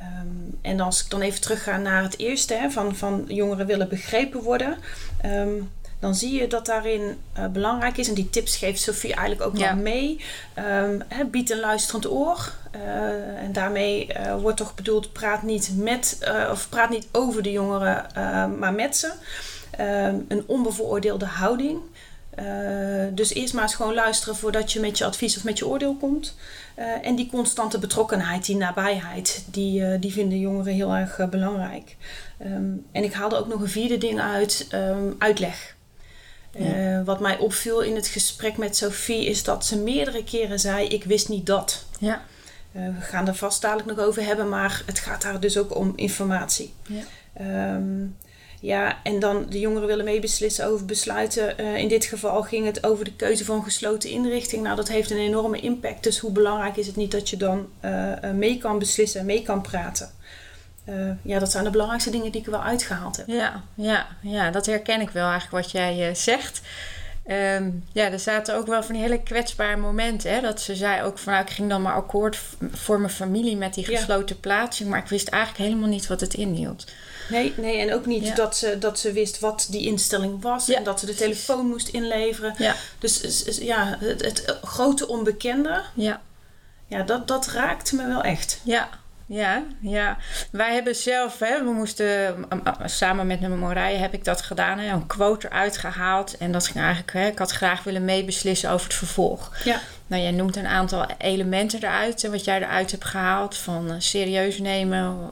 Um, 0.00 0.58
en 0.62 0.80
als 0.80 1.04
ik 1.04 1.10
dan 1.10 1.20
even 1.20 1.40
terugga 1.40 1.76
naar 1.76 2.02
het 2.02 2.18
eerste, 2.18 2.54
hè, 2.54 2.70
van, 2.70 2.96
van 2.96 3.24
jongeren 3.28 3.66
willen 3.66 3.88
begrepen 3.88 4.42
worden, 4.42 4.76
um, 5.24 5.70
dan 5.98 6.14
zie 6.14 6.40
je 6.40 6.46
dat 6.46 6.66
daarin 6.66 7.18
uh, 7.38 7.46
belangrijk 7.46 7.96
is, 7.96 8.08
en 8.08 8.14
die 8.14 8.30
tips 8.30 8.56
geeft 8.56 8.80
Sophie 8.80 9.14
eigenlijk 9.14 9.46
ook 9.46 9.56
wel 9.56 9.76
mee, 9.76 10.24
um, 10.58 11.02
hè, 11.08 11.24
bied 11.24 11.50
een 11.50 11.60
luisterend 11.60 12.10
oor. 12.10 12.52
Uh, 12.76 13.42
en 13.42 13.52
daarmee 13.52 14.08
uh, 14.16 14.40
wordt 14.40 14.56
toch 14.56 14.74
bedoeld, 14.74 15.12
praat 15.12 15.42
niet 15.42 15.70
met, 15.76 16.18
of 16.50 16.68
praat 16.68 16.90
niet 16.90 17.06
over 17.12 17.42
de 17.42 17.52
jongeren, 17.52 18.06
maar 18.58 18.72
met 18.72 18.96
ze. 18.96 19.12
een 20.28 20.44
onbevooroordeelde 20.46 21.24
houding. 21.24 21.80
Uh, 22.38 23.06
dus 23.12 23.34
eerst 23.34 23.54
maar 23.54 23.62
eens 23.62 23.74
gewoon 23.74 23.94
luisteren 23.94 24.36
voordat 24.36 24.72
je 24.72 24.80
met 24.80 24.98
je 24.98 25.04
advies 25.04 25.36
of 25.36 25.44
met 25.44 25.58
je 25.58 25.66
oordeel 25.66 25.96
komt. 25.96 26.36
Uh, 26.78 27.06
en 27.06 27.14
die 27.14 27.28
constante 27.30 27.78
betrokkenheid, 27.78 28.46
die 28.46 28.56
nabijheid, 28.56 29.44
die, 29.50 29.80
uh, 29.80 30.00
die 30.00 30.12
vinden 30.12 30.38
jongeren 30.38 30.74
heel 30.74 30.94
erg 30.94 31.28
belangrijk. 31.30 31.96
Um, 32.42 32.86
en 32.92 33.04
ik 33.04 33.12
haalde 33.12 33.36
ook 33.36 33.48
nog 33.48 33.60
een 33.60 33.68
vierde 33.68 33.98
ding 33.98 34.20
uit, 34.20 34.68
um, 34.74 35.14
uitleg. 35.18 35.78
Ja. 36.58 37.04
wat 37.04 37.20
mij 37.20 37.38
opviel 37.38 37.80
in 37.80 37.94
het 37.94 38.06
gesprek 38.06 38.56
met 38.56 38.76
Sophie 38.76 39.26
is 39.26 39.44
dat 39.44 39.66
ze 39.66 39.78
meerdere 39.78 40.24
keren 40.24 40.58
zei: 40.58 40.86
Ik 40.86 41.04
wist 41.04 41.28
niet 41.28 41.46
dat. 41.46 41.84
Ja. 41.98 42.22
we 42.72 43.00
gaan 43.00 43.28
er 43.28 43.34
vast 43.34 43.62
dadelijk 43.62 43.88
nog 43.88 44.06
over 44.06 44.24
hebben, 44.24 44.48
maar 44.48 44.82
het 44.86 44.98
gaat 44.98 45.22
daar 45.22 45.40
dus 45.40 45.58
ook 45.58 45.76
om 45.76 45.92
informatie. 45.96 46.74
Ja. 46.86 47.74
Um, 47.74 48.16
ja, 48.60 48.98
en 49.02 49.20
dan 49.20 49.46
de 49.48 49.60
jongeren 49.60 49.88
willen 49.88 50.04
meebeslissen 50.04 50.66
over 50.66 50.86
besluiten. 50.86 51.60
Uh, 51.60 51.76
in 51.76 51.88
dit 51.88 52.04
geval 52.04 52.42
ging 52.42 52.66
het 52.66 52.86
over 52.86 53.04
de 53.04 53.16
keuze 53.16 53.44
van 53.44 53.62
gesloten 53.62 54.10
inrichting. 54.10 54.62
Nou, 54.62 54.76
dat 54.76 54.88
heeft 54.88 55.10
een 55.10 55.18
enorme 55.18 55.60
impact. 55.60 56.02
Dus 56.02 56.18
hoe 56.18 56.32
belangrijk 56.32 56.76
is 56.76 56.86
het 56.86 56.96
niet 56.96 57.10
dat 57.10 57.28
je 57.28 57.36
dan 57.36 57.68
uh, 57.84 58.30
mee 58.34 58.58
kan 58.58 58.78
beslissen 58.78 59.20
en 59.20 59.26
mee 59.26 59.42
kan 59.42 59.62
praten? 59.62 60.10
Ja, 61.22 61.38
dat 61.38 61.50
zijn 61.50 61.64
de 61.64 61.70
belangrijkste 61.70 62.10
dingen 62.10 62.32
die 62.32 62.40
ik 62.40 62.46
er 62.46 62.52
wel 62.52 62.62
uitgehaald 62.62 63.16
heb. 63.16 63.26
Ja, 63.26 63.62
ja, 63.74 64.06
ja 64.22 64.50
dat 64.50 64.66
herken 64.66 65.00
ik 65.00 65.10
wel 65.10 65.30
eigenlijk 65.30 65.62
wat 65.62 65.72
jij 65.72 66.14
zegt. 66.14 66.60
Um, 67.30 67.84
ja, 67.92 68.10
er 68.10 68.18
zaten 68.18 68.56
ook 68.56 68.66
wel 68.66 68.82
van 68.82 68.94
die 68.94 69.02
hele 69.02 69.22
kwetsbare 69.22 69.76
momenten. 69.76 70.32
Hè? 70.32 70.40
Dat 70.40 70.60
ze 70.60 70.76
zei 70.76 71.02
ook 71.02 71.18
van 71.18 71.32
nou, 71.32 71.44
ik 71.44 71.50
ging 71.50 71.68
dan 71.68 71.82
maar 71.82 71.94
akkoord 71.94 72.38
voor 72.72 73.00
mijn 73.00 73.12
familie 73.12 73.56
met 73.56 73.74
die 73.74 73.84
gesloten 73.84 74.34
ja. 74.34 74.40
plaatsing. 74.40 74.88
Maar 74.88 74.98
ik 74.98 75.08
wist 75.08 75.28
eigenlijk 75.28 75.64
helemaal 75.64 75.88
niet 75.88 76.06
wat 76.06 76.20
het 76.20 76.34
inhield. 76.34 76.84
Nee, 77.28 77.54
nee 77.56 77.78
en 77.78 77.94
ook 77.94 78.06
niet 78.06 78.36
dat, 78.36 78.56
ze, 78.56 78.78
dat 78.78 78.98
ze 78.98 79.12
wist 79.12 79.38
wat 79.38 79.66
die 79.70 79.86
instelling 79.86 80.42
was. 80.42 80.68
En 80.68 80.84
dat 80.84 81.00
ze 81.00 81.06
de 81.06 81.14
telefoon 81.14 81.66
moest 81.66 81.88
inleveren. 81.88 82.54
Ja. 82.58 82.74
Dus 82.98 83.44
ja, 83.60 83.96
het, 84.00 84.24
het 84.24 84.58
grote 84.62 85.08
onbekende. 85.08 85.82
Ja. 85.94 86.20
ja, 86.86 87.02
dat, 87.02 87.28
dat 87.28 87.46
raakte 87.46 87.96
me 87.96 88.06
wel 88.06 88.22
echt. 88.22 88.60
Ja, 88.62 88.88
ja, 89.30 89.62
ja. 89.80 90.16
Wij 90.50 90.74
hebben 90.74 90.94
zelf, 90.94 91.38
hè, 91.38 91.64
we 91.64 91.70
moesten 91.70 92.36
samen 92.84 93.26
met 93.26 93.40
mijn 93.40 93.98
heb 94.00 94.12
ik 94.12 94.24
dat 94.24 94.42
gedaan, 94.42 94.78
hè, 94.78 94.92
een 94.92 95.06
quote 95.06 95.46
eruit 95.46 95.78
gehaald. 95.78 96.36
En 96.36 96.52
dat 96.52 96.66
ging 96.66 96.84
eigenlijk, 96.84 97.12
hè, 97.12 97.26
ik 97.26 97.38
had 97.38 97.50
graag 97.50 97.82
willen 97.82 98.04
meebeslissen 98.04 98.70
over 98.70 98.86
het 98.86 98.94
vervolg. 98.94 99.56
Ja. 99.64 99.80
Nou, 100.06 100.22
jij 100.22 100.30
noemt 100.30 100.56
een 100.56 100.66
aantal 100.66 101.06
elementen 101.18 101.82
eruit, 101.82 102.28
wat 102.28 102.44
jij 102.44 102.56
eruit 102.56 102.90
hebt 102.90 103.04
gehaald, 103.04 103.56
van 103.56 103.86
uh, 103.90 103.94
serieus 103.98 104.58
nemen, 104.58 105.30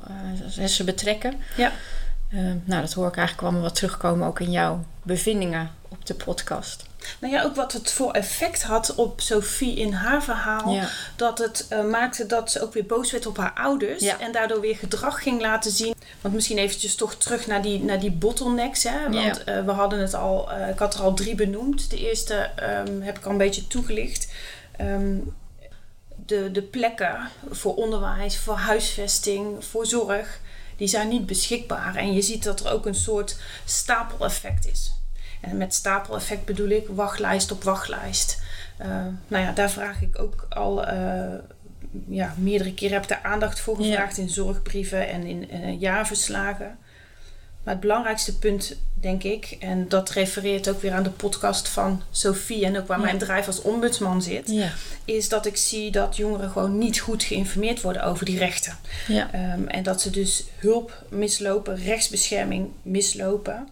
uh, 0.58 0.64
ze 0.64 0.84
betrekken. 0.84 1.34
Ja. 1.56 1.72
Uh, 2.30 2.52
nou, 2.64 2.80
dat 2.80 2.92
hoor 2.92 3.08
ik 3.08 3.16
eigenlijk 3.16 3.46
allemaal 3.46 3.62
wat 3.62 3.74
terugkomen 3.74 4.26
ook 4.26 4.40
in 4.40 4.50
jouw 4.50 4.84
bevindingen 5.02 5.70
op 5.88 6.06
de 6.06 6.14
podcast. 6.14 6.87
Nou 7.20 7.34
ja, 7.34 7.42
ook 7.42 7.56
wat 7.56 7.72
het 7.72 7.92
voor 7.92 8.12
effect 8.12 8.62
had 8.62 8.94
op 8.94 9.20
Sophie 9.20 9.76
in 9.76 9.92
haar 9.92 10.22
verhaal. 10.22 10.78
Dat 11.16 11.38
het 11.38 11.66
uh, 11.72 11.84
maakte 11.84 12.26
dat 12.26 12.50
ze 12.50 12.62
ook 12.62 12.72
weer 12.72 12.86
boos 12.86 13.12
werd 13.12 13.26
op 13.26 13.36
haar 13.36 13.52
ouders. 13.54 14.02
En 14.02 14.32
daardoor 14.32 14.60
weer 14.60 14.76
gedrag 14.76 15.22
ging 15.22 15.40
laten 15.40 15.70
zien. 15.70 15.94
Want 16.20 16.34
misschien 16.34 16.58
eventjes 16.58 16.94
toch 16.94 17.14
terug 17.14 17.46
naar 17.46 17.62
die, 17.62 17.82
naar 17.82 18.00
die 18.00 18.10
bottlenecks. 18.10 18.82
Hè? 18.82 19.10
Want 19.10 19.42
uh, 19.48 19.64
we 19.64 19.70
hadden 19.70 19.98
het 19.98 20.14
al, 20.14 20.52
uh, 20.52 20.68
ik 20.68 20.78
had 20.78 20.94
er 20.94 21.00
al 21.00 21.14
drie 21.14 21.34
benoemd. 21.34 21.90
De 21.90 21.98
eerste 21.98 22.50
um, 22.86 23.02
heb 23.02 23.18
ik 23.18 23.24
al 23.24 23.30
een 23.30 23.38
beetje 23.38 23.66
toegelicht. 23.66 24.32
Um, 24.80 25.36
de, 26.26 26.50
de 26.50 26.62
plekken 26.62 27.28
voor 27.50 27.74
onderwijs, 27.74 28.38
voor 28.38 28.54
huisvesting, 28.54 29.64
voor 29.64 29.86
zorg, 29.86 30.40
die 30.76 30.88
zijn 30.88 31.08
niet 31.08 31.26
beschikbaar. 31.26 31.96
En 31.96 32.12
je 32.12 32.22
ziet 32.22 32.44
dat 32.44 32.60
er 32.60 32.72
ook 32.72 32.86
een 32.86 32.94
soort 32.94 33.36
stapeleffect 33.64 34.66
is. 34.66 34.92
En 35.40 35.56
met 35.56 35.74
stapeleffect 35.74 36.44
bedoel 36.44 36.68
ik 36.68 36.86
wachtlijst 36.88 37.52
op 37.52 37.62
wachtlijst. 37.62 38.42
Uh, 38.80 38.86
nou 39.28 39.44
ja, 39.44 39.52
daar 39.52 39.70
vraag 39.70 40.02
ik 40.02 40.20
ook 40.20 40.46
al 40.48 40.88
uh, 40.92 41.34
ja, 42.08 42.34
meerdere 42.38 42.74
keren 42.74 42.94
heb 42.94 43.02
ik 43.02 43.08
daar 43.08 43.22
aandacht 43.22 43.60
voor 43.60 43.76
gevraagd 43.76 44.18
in 44.18 44.28
zorgbrieven 44.28 45.08
en 45.08 45.22
in 45.22 45.48
uh, 45.52 45.80
jaarverslagen. 45.80 46.78
Maar 47.62 47.76
het 47.76 47.86
belangrijkste 47.86 48.38
punt, 48.38 48.76
denk 48.94 49.22
ik, 49.22 49.56
en 49.60 49.88
dat 49.88 50.10
refereert 50.10 50.68
ook 50.68 50.82
weer 50.82 50.92
aan 50.92 51.02
de 51.02 51.10
podcast 51.10 51.68
van 51.68 52.02
Sophie 52.10 52.64
en 52.64 52.78
ook 52.78 52.86
waar 52.86 53.00
mijn 53.00 53.18
bedrijf 53.18 53.46
als 53.46 53.62
ombudsman 53.62 54.22
zit, 54.22 54.50
ja. 54.50 54.70
is 55.04 55.28
dat 55.28 55.46
ik 55.46 55.56
zie 55.56 55.90
dat 55.90 56.16
jongeren 56.16 56.50
gewoon 56.50 56.78
niet 56.78 56.98
goed 56.98 57.22
geïnformeerd 57.22 57.80
worden 57.80 58.04
over 58.04 58.24
die 58.24 58.38
rechten. 58.38 58.76
Um, 59.08 59.68
en 59.68 59.82
dat 59.82 60.00
ze 60.00 60.10
dus 60.10 60.44
hulp 60.56 61.04
mislopen, 61.08 61.76
rechtsbescherming 61.76 62.68
mislopen. 62.82 63.68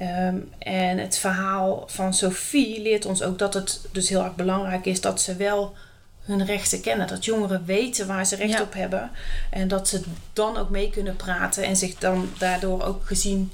Um, 0.00 0.50
en 0.58 0.98
het 0.98 1.18
verhaal 1.18 1.84
van 1.86 2.14
Sophie 2.14 2.82
leert 2.82 3.06
ons 3.06 3.22
ook 3.22 3.38
dat 3.38 3.54
het 3.54 3.80
dus 3.92 4.08
heel 4.08 4.24
erg 4.24 4.34
belangrijk 4.34 4.86
is 4.86 5.00
dat 5.00 5.20
ze 5.20 5.36
wel 5.36 5.74
hun 6.20 6.44
rechten 6.44 6.80
kennen. 6.80 7.06
Dat 7.06 7.24
jongeren 7.24 7.64
weten 7.64 8.06
waar 8.06 8.26
ze 8.26 8.36
recht 8.36 8.60
op 8.60 8.74
hebben. 8.74 9.10
En 9.50 9.68
dat 9.68 9.88
ze 9.88 10.02
dan 10.32 10.56
ook 10.56 10.70
mee 10.70 10.90
kunnen 10.90 11.16
praten 11.16 11.64
en 11.64 11.76
zich 11.76 11.98
dan 11.98 12.30
daardoor 12.38 12.82
ook 12.82 13.06
gezien 13.06 13.52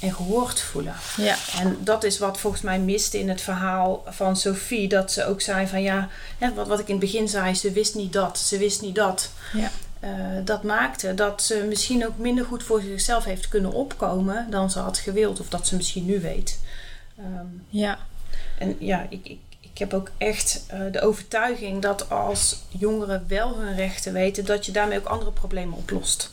en 0.00 0.14
gehoord 0.14 0.60
voelen. 0.60 0.94
Ja. 1.16 1.36
En 1.58 1.76
dat 1.80 2.04
is 2.04 2.18
wat 2.18 2.38
volgens 2.38 2.62
mij 2.62 2.78
miste 2.78 3.18
in 3.18 3.28
het 3.28 3.40
verhaal 3.40 4.04
van 4.06 4.36
Sophie. 4.36 4.88
Dat 4.88 5.12
ze 5.12 5.24
ook 5.24 5.40
zei 5.40 5.66
van 5.66 5.82
ja, 5.82 6.08
wat, 6.54 6.68
wat 6.68 6.78
ik 6.78 6.88
in 6.88 6.96
het 6.96 7.04
begin 7.04 7.28
zei, 7.28 7.54
ze 7.54 7.72
wist 7.72 7.94
niet 7.94 8.12
dat, 8.12 8.38
ze 8.38 8.58
wist 8.58 8.82
niet 8.82 8.94
dat. 8.94 9.30
Ja. 9.52 9.70
Uh, 10.04 10.10
dat 10.44 10.62
maakte 10.62 11.14
dat 11.14 11.42
ze 11.42 11.64
misschien 11.68 12.06
ook 12.06 12.18
minder 12.18 12.44
goed 12.44 12.62
voor 12.62 12.80
zichzelf 12.80 13.24
heeft 13.24 13.48
kunnen 13.48 13.72
opkomen 13.72 14.50
dan 14.50 14.70
ze 14.70 14.78
had 14.78 14.98
gewild, 14.98 15.40
of 15.40 15.48
dat 15.48 15.66
ze 15.66 15.76
misschien 15.76 16.04
nu 16.04 16.20
weet. 16.20 16.60
Um, 17.18 17.64
ja. 17.68 17.98
En 18.58 18.76
ja, 18.78 19.06
ik, 19.08 19.20
ik, 19.22 19.38
ik 19.72 19.78
heb 19.78 19.94
ook 19.94 20.10
echt 20.18 20.66
uh, 20.72 20.92
de 20.92 21.00
overtuiging 21.00 21.82
dat 21.82 22.10
als 22.10 22.58
jongeren 22.68 23.24
wel 23.28 23.58
hun 23.58 23.76
rechten 23.76 24.12
weten, 24.12 24.44
dat 24.44 24.66
je 24.66 24.72
daarmee 24.72 24.98
ook 24.98 25.06
andere 25.06 25.30
problemen 25.30 25.76
oplost. 25.76 26.30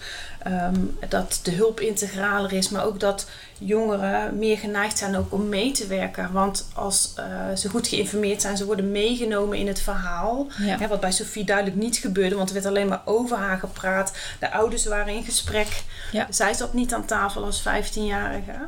Um, 0.48 0.98
dat 1.10 1.40
de 1.44 1.52
hulp 1.52 1.80
integraler 1.80 2.54
is, 2.54 2.70
maar 2.70 2.86
ook 2.86 3.00
dat 3.00 3.30
jongeren 3.58 4.38
meer 4.38 4.58
geneigd 4.58 4.98
zijn 4.98 5.16
ook 5.16 5.34
om 5.34 5.50
mee 5.50 5.72
te 5.72 5.88
werken. 5.88 6.32
Want 6.32 6.68
als 6.74 7.14
uh, 7.20 7.56
ze 7.56 7.70
goed 7.70 7.88
geïnformeerd 7.88 8.42
zijn, 8.42 8.58
ze 8.58 8.66
worden 8.66 8.92
meegenomen 8.92 9.58
in 9.58 9.68
het 9.68 9.82
verhaal. 9.82 10.48
Hè, 10.52 10.88
wat 10.88 11.00
bij 11.00 11.12
Sophie 11.12 11.44
duidelijk 11.44 11.78
niet 11.78 11.98
gebeurde, 11.98 12.36
want 12.36 12.48
er 12.48 12.54
werd 12.54 12.66
alleen 12.66 12.88
maar 12.88 13.02
over 13.06 13.38
haar 13.38 13.58
gepraat. 13.58 14.14
De 14.40 14.52
ouders 14.52 14.86
waren 14.86 15.14
in 15.14 15.24
gesprek. 15.24 15.84
Ja. 16.12 16.28
Zij 16.30 16.54
zat 16.54 16.74
niet 16.74 16.94
aan 16.94 17.06
tafel 17.06 17.44
als 17.44 17.62
15-jarige. 17.62 18.68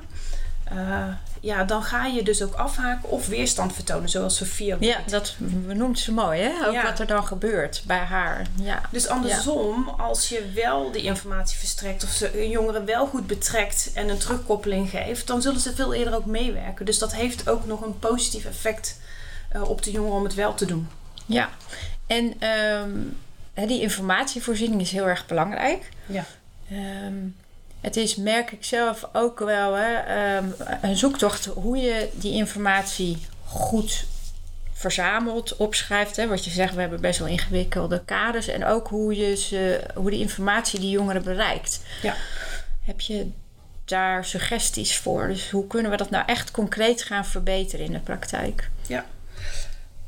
Uh, 0.74 1.08
ja, 1.42 1.64
dan 1.64 1.84
ga 1.84 2.06
je 2.06 2.24
dus 2.24 2.42
ook 2.42 2.54
afhaken 2.54 3.10
of 3.10 3.28
weerstand 3.28 3.74
vertonen, 3.74 4.10
zoals 4.10 4.36
Sofia 4.36 4.78
Ja, 4.80 4.98
dat 5.08 5.36
noemt 5.68 6.00
ze 6.00 6.12
mooi, 6.12 6.42
hè? 6.42 6.68
Ook 6.68 6.82
wat 6.82 7.00
er 7.00 7.08
dan 7.08 7.26
gebeurt 7.26 7.84
bij 7.86 7.98
haar. 7.98 8.46
Ja. 8.56 8.82
Dus 8.92 9.08
andersom, 9.08 9.88
als 9.88 10.30
je 10.30 10.52
wel 10.56 10.92
die 10.92 11.04
informatie 11.04 11.58
verstrekt 11.58 12.04
of 12.04 12.10
ze 12.10 12.50
jongeren 12.50 12.86
wel 12.86 13.08
goed 13.08 13.28
betrekt 13.28 13.92
en 13.94 14.10
een 14.10 14.18
terugkoppeling 14.18 14.90
geeft, 14.90 15.28
dan 15.28 15.42
zullen 15.42 15.60
ze 15.60 15.76
veel 15.76 15.94
eerder 15.94 16.16
ook 16.16 16.26
meewerken. 16.26 16.86
Dus 16.86 17.00
dat 17.00 17.14
heeft 17.14 17.50
ook 17.50 17.66
nog 17.66 17.82
een 17.82 18.00
positief 18.00 18.46
effect 18.46 19.00
uh, 19.56 19.70
op 19.70 19.84
de 19.84 19.92
jongeren 19.92 20.18
om 20.18 20.24
het 20.24 20.34
wel 20.34 20.54
te 20.54 20.66
doen. 20.66 20.90
Ja, 21.26 21.50
en 22.08 22.48
um, 22.48 23.18
die 23.54 23.82
informatievoorziening 23.82 24.82
is 24.82 24.92
heel 24.92 25.08
erg 25.08 25.26
belangrijk. 25.26 25.90
Ja. 26.06 26.26
Um, 26.72 27.36
het 27.82 27.98
is, 27.98 28.16
merk 28.16 28.52
ik 28.52 28.64
zelf 28.64 29.10
ook 29.14 29.40
wel, 29.40 29.74
hè, 29.74 29.94
ehm, 29.94 30.46
een 30.82 30.98
zoektocht 30.98 31.46
hoe 31.46 31.78
je 31.78 32.10
die 32.14 32.34
informatie 32.34 33.18
goed 33.46 34.06
verzamelt, 34.74 35.58
opschrijft. 35.58 36.16
Hè. 36.16 36.28
Wat 36.28 36.46
je 36.46 36.52
zegt, 36.52 36.74
we 36.74 36.82
hebben 36.82 37.02
best 37.02 37.20
wel 37.20 37.28
ingewikkelde 37.28 38.02
kaders. 38.06 38.48
En 38.48 38.66
ook 38.66 38.88
hoe, 38.88 39.16
je 39.16 39.36
ze, 39.36 39.84
hoe 39.96 40.10
die 40.10 40.20
informatie 40.20 40.80
die 40.80 40.90
jongeren 40.90 41.24
bereikt. 41.24 41.82
Ja. 42.02 42.16
Heb 42.84 43.02
je 43.02 43.30
daar 43.86 44.26
suggesties 44.26 44.98
voor? 44.98 45.28
Dus 45.28 45.50
hoe 45.50 45.68
kunnen 45.68 45.92
we 45.92 45.98
dat 45.98 46.10
nou 46.10 46.26
echt 46.26 46.52
concreet 46.52 47.04
gaan 47.04 47.26
verbeteren 47.26 47.86
in 47.86 47.92
de 47.92 48.00
praktijk? 48.00 48.70
Ja. 48.88 49.06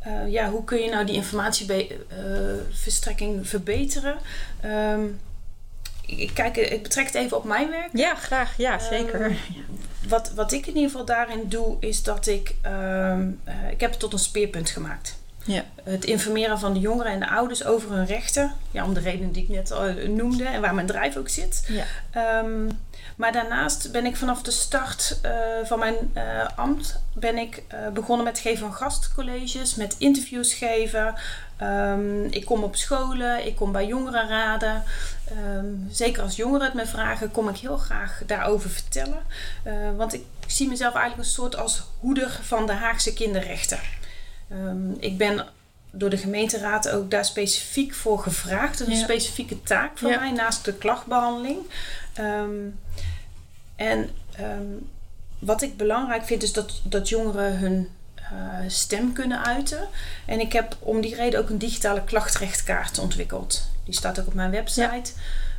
Uh, 0.07 0.31
ja, 0.31 0.49
hoe 0.49 0.63
kun 0.63 0.79
je 0.79 0.89
nou 0.89 1.05
die 1.05 1.15
informatieverstrekking 1.15 3.39
uh, 3.39 3.45
verbeteren? 3.45 4.17
Um, 4.65 5.19
ik, 6.05 6.31
kijk, 6.33 6.57
ik 6.57 6.83
betrek 6.83 7.05
het 7.05 7.15
even 7.15 7.37
op 7.37 7.43
mijn 7.43 7.69
werk. 7.69 7.89
Ja, 7.93 8.15
graag. 8.15 8.57
Ja, 8.57 8.79
ehm, 8.79 8.87
zeker. 8.87 9.35
wat, 10.07 10.31
wat 10.35 10.51
ik 10.51 10.67
in 10.67 10.75
ieder 10.75 10.89
geval 10.89 11.05
daarin 11.05 11.43
doe, 11.47 11.77
is 11.79 12.03
dat 12.03 12.27
ik... 12.27 12.55
Uh, 12.65 13.17
ik 13.71 13.79
heb 13.79 13.91
het 13.91 13.99
tot 13.99 14.13
een 14.13 14.19
speerpunt 14.19 14.69
gemaakt. 14.69 15.21
Ja. 15.45 15.63
Het 15.83 16.05
informeren 16.05 16.59
van 16.59 16.73
de 16.73 16.79
jongeren 16.79 17.11
en 17.11 17.19
de 17.19 17.29
ouders 17.29 17.65
over 17.65 17.91
hun 17.91 18.05
rechten. 18.05 18.51
Ja, 18.71 18.83
om 18.83 18.93
de 18.93 18.99
reden 18.99 19.31
die 19.31 19.43
ik 19.43 19.49
net 19.49 19.71
al 19.71 19.93
noemde 20.07 20.45
en 20.45 20.61
waar 20.61 20.73
mijn 20.73 20.87
bedrijf 20.87 21.17
ook 21.17 21.29
zit. 21.29 21.67
Ja. 21.67 22.39
Um, 22.39 22.69
maar 23.15 23.31
daarnaast 23.31 23.91
ben 23.91 24.05
ik 24.05 24.15
vanaf 24.15 24.41
de 24.41 24.51
start 24.51 25.19
uh, 25.25 25.31
van 25.63 25.79
mijn 25.79 25.95
uh, 26.15 26.47
ambt 26.55 26.99
ben 27.13 27.37
ik, 27.37 27.63
uh, 27.73 27.87
begonnen 27.93 28.25
met 28.25 28.39
geven 28.39 28.59
van 28.59 28.73
gastcolleges, 28.73 29.75
met 29.75 29.95
interviews 29.97 30.53
geven. 30.53 31.15
Um, 31.61 32.23
ik 32.23 32.45
kom 32.45 32.63
op 32.63 32.75
scholen, 32.75 33.45
ik 33.45 33.55
kom 33.55 33.71
bij 33.71 33.85
jongerenraden. 33.85 34.83
Um, 35.55 35.87
zeker 35.91 36.23
als 36.23 36.35
jongeren 36.35 36.65
het 36.65 36.73
me 36.73 36.85
vragen, 36.85 37.31
kom 37.31 37.49
ik 37.49 37.57
heel 37.57 37.77
graag 37.77 38.21
daarover 38.25 38.69
vertellen. 38.69 39.23
want 39.97 40.13
ik 40.13 40.23
zie 40.47 40.67
mezelf 40.67 40.93
eigenlijk 40.93 41.27
een 41.27 41.33
soort 41.33 41.55
als 41.55 41.83
hoeder 41.99 42.39
van 42.41 42.65
de 42.65 42.73
Haagse 42.73 43.13
kinderrechten. 43.13 43.79
Um, 44.53 44.95
ik 44.99 45.17
ben 45.17 45.45
door 45.91 46.09
de 46.09 46.17
gemeenteraad 46.17 46.89
ook 46.89 47.11
daar 47.11 47.25
specifiek 47.25 47.93
voor 47.93 48.19
gevraagd. 48.19 48.77
Dat 48.77 48.87
is 48.87 48.97
een 48.97 49.03
specifieke 49.03 49.63
taak 49.63 49.97
van 49.97 50.09
mij 50.09 50.31
naast 50.31 50.65
de 50.65 50.73
klachtbehandeling. 50.73 51.57
Um, 52.19 52.79
en 53.75 54.09
um, 54.39 54.89
wat 55.39 55.61
ik 55.61 55.77
belangrijk 55.77 56.25
vind 56.25 56.43
is 56.43 56.53
dat, 56.53 56.81
dat 56.83 57.09
jongeren 57.09 57.57
hun 57.57 57.89
uh, 58.19 58.69
stem 58.69 59.13
kunnen 59.13 59.45
uiten. 59.45 59.87
En 60.25 60.39
ik 60.39 60.53
heb 60.53 60.75
om 60.79 61.01
die 61.01 61.15
reden 61.15 61.39
ook 61.39 61.49
een 61.49 61.57
digitale 61.57 62.03
klachtrechtkaart 62.03 62.99
ontwikkeld. 62.99 63.67
Die 63.85 63.95
staat 63.95 64.19
ook 64.19 64.27
op 64.27 64.33
mijn 64.33 64.51
website. 64.51 65.11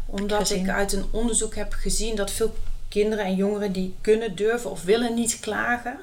Omdat 0.06 0.50
ik 0.50 0.68
uit 0.68 0.92
een 0.92 1.04
onderzoek 1.10 1.54
heb 1.54 1.72
gezien 1.72 2.16
dat 2.16 2.30
veel 2.30 2.56
kinderen 2.88 3.24
en 3.24 3.34
jongeren 3.34 3.72
die 3.72 3.94
kunnen, 4.00 4.36
durven 4.36 4.70
of 4.70 4.82
willen 4.82 5.14
niet 5.14 5.40
klagen. 5.40 5.98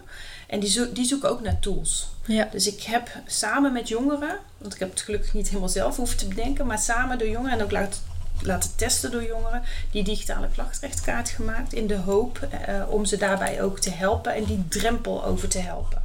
En 0.51 0.59
die, 0.59 0.69
zo 0.69 0.91
die 0.91 1.05
zoeken 1.05 1.29
ook 1.29 1.41
naar 1.41 1.59
tools. 1.59 2.07
Ja. 2.25 2.47
Dus 2.51 2.67
ik 2.67 2.81
heb 2.81 3.09
samen 3.25 3.73
met 3.73 3.87
jongeren, 3.87 4.37
want 4.57 4.73
ik 4.73 4.79
heb 4.79 4.89
het 4.89 5.01
gelukkig 5.01 5.33
niet 5.33 5.47
helemaal 5.47 5.69
zelf 5.69 5.95
hoeven 5.95 6.17
te 6.17 6.27
bedenken, 6.27 6.65
maar 6.65 6.79
samen 6.79 7.17
door 7.17 7.29
jongeren 7.29 7.57
en 7.57 7.63
ook 7.63 7.71
laat, 7.71 8.01
laten 8.41 8.75
testen 8.75 9.11
door 9.11 9.23
jongeren, 9.23 9.63
die 9.91 10.03
digitale 10.03 10.47
klachtrechtkaart 10.53 11.29
gemaakt. 11.29 11.73
In 11.73 11.87
de 11.87 11.95
hoop 11.95 12.47
uh, 12.69 12.89
om 12.89 13.05
ze 13.05 13.17
daarbij 13.17 13.61
ook 13.61 13.79
te 13.79 13.91
helpen 13.91 14.33
en 14.33 14.43
die 14.43 14.67
drempel 14.67 15.25
over 15.25 15.47
te 15.47 15.59
helpen. 15.59 16.01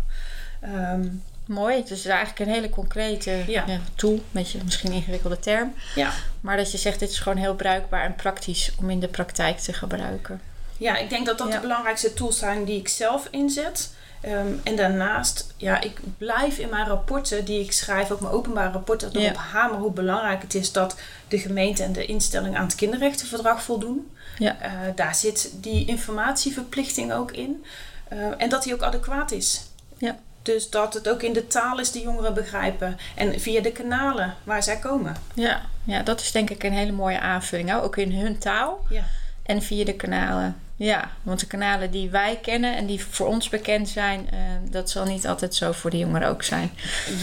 Um, 0.64 1.22
Mooi, 1.46 1.84
dus 1.84 2.04
eigenlijk 2.04 2.38
een 2.38 2.54
hele 2.54 2.70
concrete 2.70 3.44
ja. 3.46 3.64
Tool, 3.94 4.22
met 4.30 4.50
je 4.50 4.58
misschien 4.64 4.92
ingewikkelde 4.92 5.38
term. 5.38 5.74
Ja. 5.94 6.12
Maar 6.40 6.56
dat 6.56 6.72
je 6.72 6.78
zegt, 6.78 6.98
dit 6.98 7.10
is 7.10 7.18
gewoon 7.18 7.38
heel 7.38 7.54
bruikbaar 7.54 8.04
en 8.04 8.14
praktisch 8.14 8.72
om 8.78 8.90
in 8.90 9.00
de 9.00 9.08
praktijk 9.08 9.58
te 9.58 9.72
gebruiken. 9.72 10.40
Ja, 10.76 10.96
ik 10.96 11.10
denk 11.10 11.26
dat 11.26 11.38
dat 11.38 11.52
de 11.52 11.60
belangrijkste 11.60 12.14
tools 12.14 12.38
zijn 12.38 12.64
die 12.64 12.78
ik 12.78 12.88
zelf 12.88 13.28
inzet. 13.30 13.94
Ehm, 14.26 14.52
en 14.62 14.76
daarnaast, 14.76 15.54
ja, 15.56 15.80
ik 15.80 16.00
blijf 16.18 16.58
in 16.58 16.68
mijn 16.68 16.86
rapporten 16.86 17.44
die 17.44 17.60
ik 17.60 17.72
schrijf, 17.72 18.10
ook 18.10 18.20
mijn 18.20 18.32
openbare 18.32 18.72
rapporten, 18.72 19.08
erop 19.12 19.34
ja. 19.34 19.40
hamer 19.40 19.78
hoe 19.78 19.92
belangrijk 19.92 20.42
het 20.42 20.54
is 20.54 20.72
dat 20.72 20.96
de 21.28 21.38
gemeente 21.38 21.82
en 21.82 21.92
de 21.92 22.06
instelling 22.06 22.56
aan 22.56 22.64
het 22.64 22.74
kinderrechtenverdrag 22.74 23.62
voldoen. 23.62 24.10
Ja. 24.38 24.56
Uh, 24.62 24.70
daar 24.94 25.14
zit 25.14 25.52
die 25.60 25.86
informatieverplichting 25.86 27.12
ook 27.12 27.32
in. 27.32 27.64
Uh, 28.12 28.18
en 28.36 28.48
dat 28.48 28.62
die 28.62 28.74
ook 28.74 28.82
adequaat 28.82 29.30
is. 29.30 29.62
Ja. 29.98 30.18
Dus 30.42 30.70
dat 30.70 30.94
het 30.94 31.08
ook 31.08 31.22
in 31.22 31.32
de 31.32 31.46
taal 31.46 31.80
is 31.80 31.90
die 31.90 32.02
jongeren 32.02 32.34
begrijpen. 32.34 32.98
En 33.14 33.40
via 33.40 33.60
de 33.62 33.72
kanalen 33.72 34.34
waar 34.44 34.62
zij 34.62 34.76
komen. 34.76 35.16
Ja, 35.34 35.60
ja 35.84 36.02
dat 36.02 36.20
is 36.20 36.32
denk 36.32 36.50
ik 36.50 36.62
een 36.62 36.72
hele 36.72 36.92
mooie 36.92 37.20
aanvulling. 37.20 37.74
Ook 37.74 37.96
in 37.96 38.12
hun 38.12 38.38
taal. 38.38 38.86
Ja. 38.90 39.02
En 39.42 39.62
via 39.62 39.84
de 39.84 39.94
kanalen. 39.94 40.56
Ja, 40.78 41.10
want 41.22 41.40
de 41.40 41.46
kanalen 41.46 41.90
die 41.90 42.10
wij 42.10 42.38
kennen 42.42 42.76
en 42.76 42.86
die 42.86 43.04
voor 43.04 43.26
ons 43.26 43.48
bekend 43.48 43.88
zijn, 43.88 44.28
uh, 44.32 44.40
dat 44.70 44.90
zal 44.90 45.04
niet 45.04 45.26
altijd 45.26 45.54
zo 45.54 45.72
voor 45.72 45.90
de 45.90 45.98
jongeren 45.98 46.28
ook 46.28 46.42
zijn. 46.42 46.70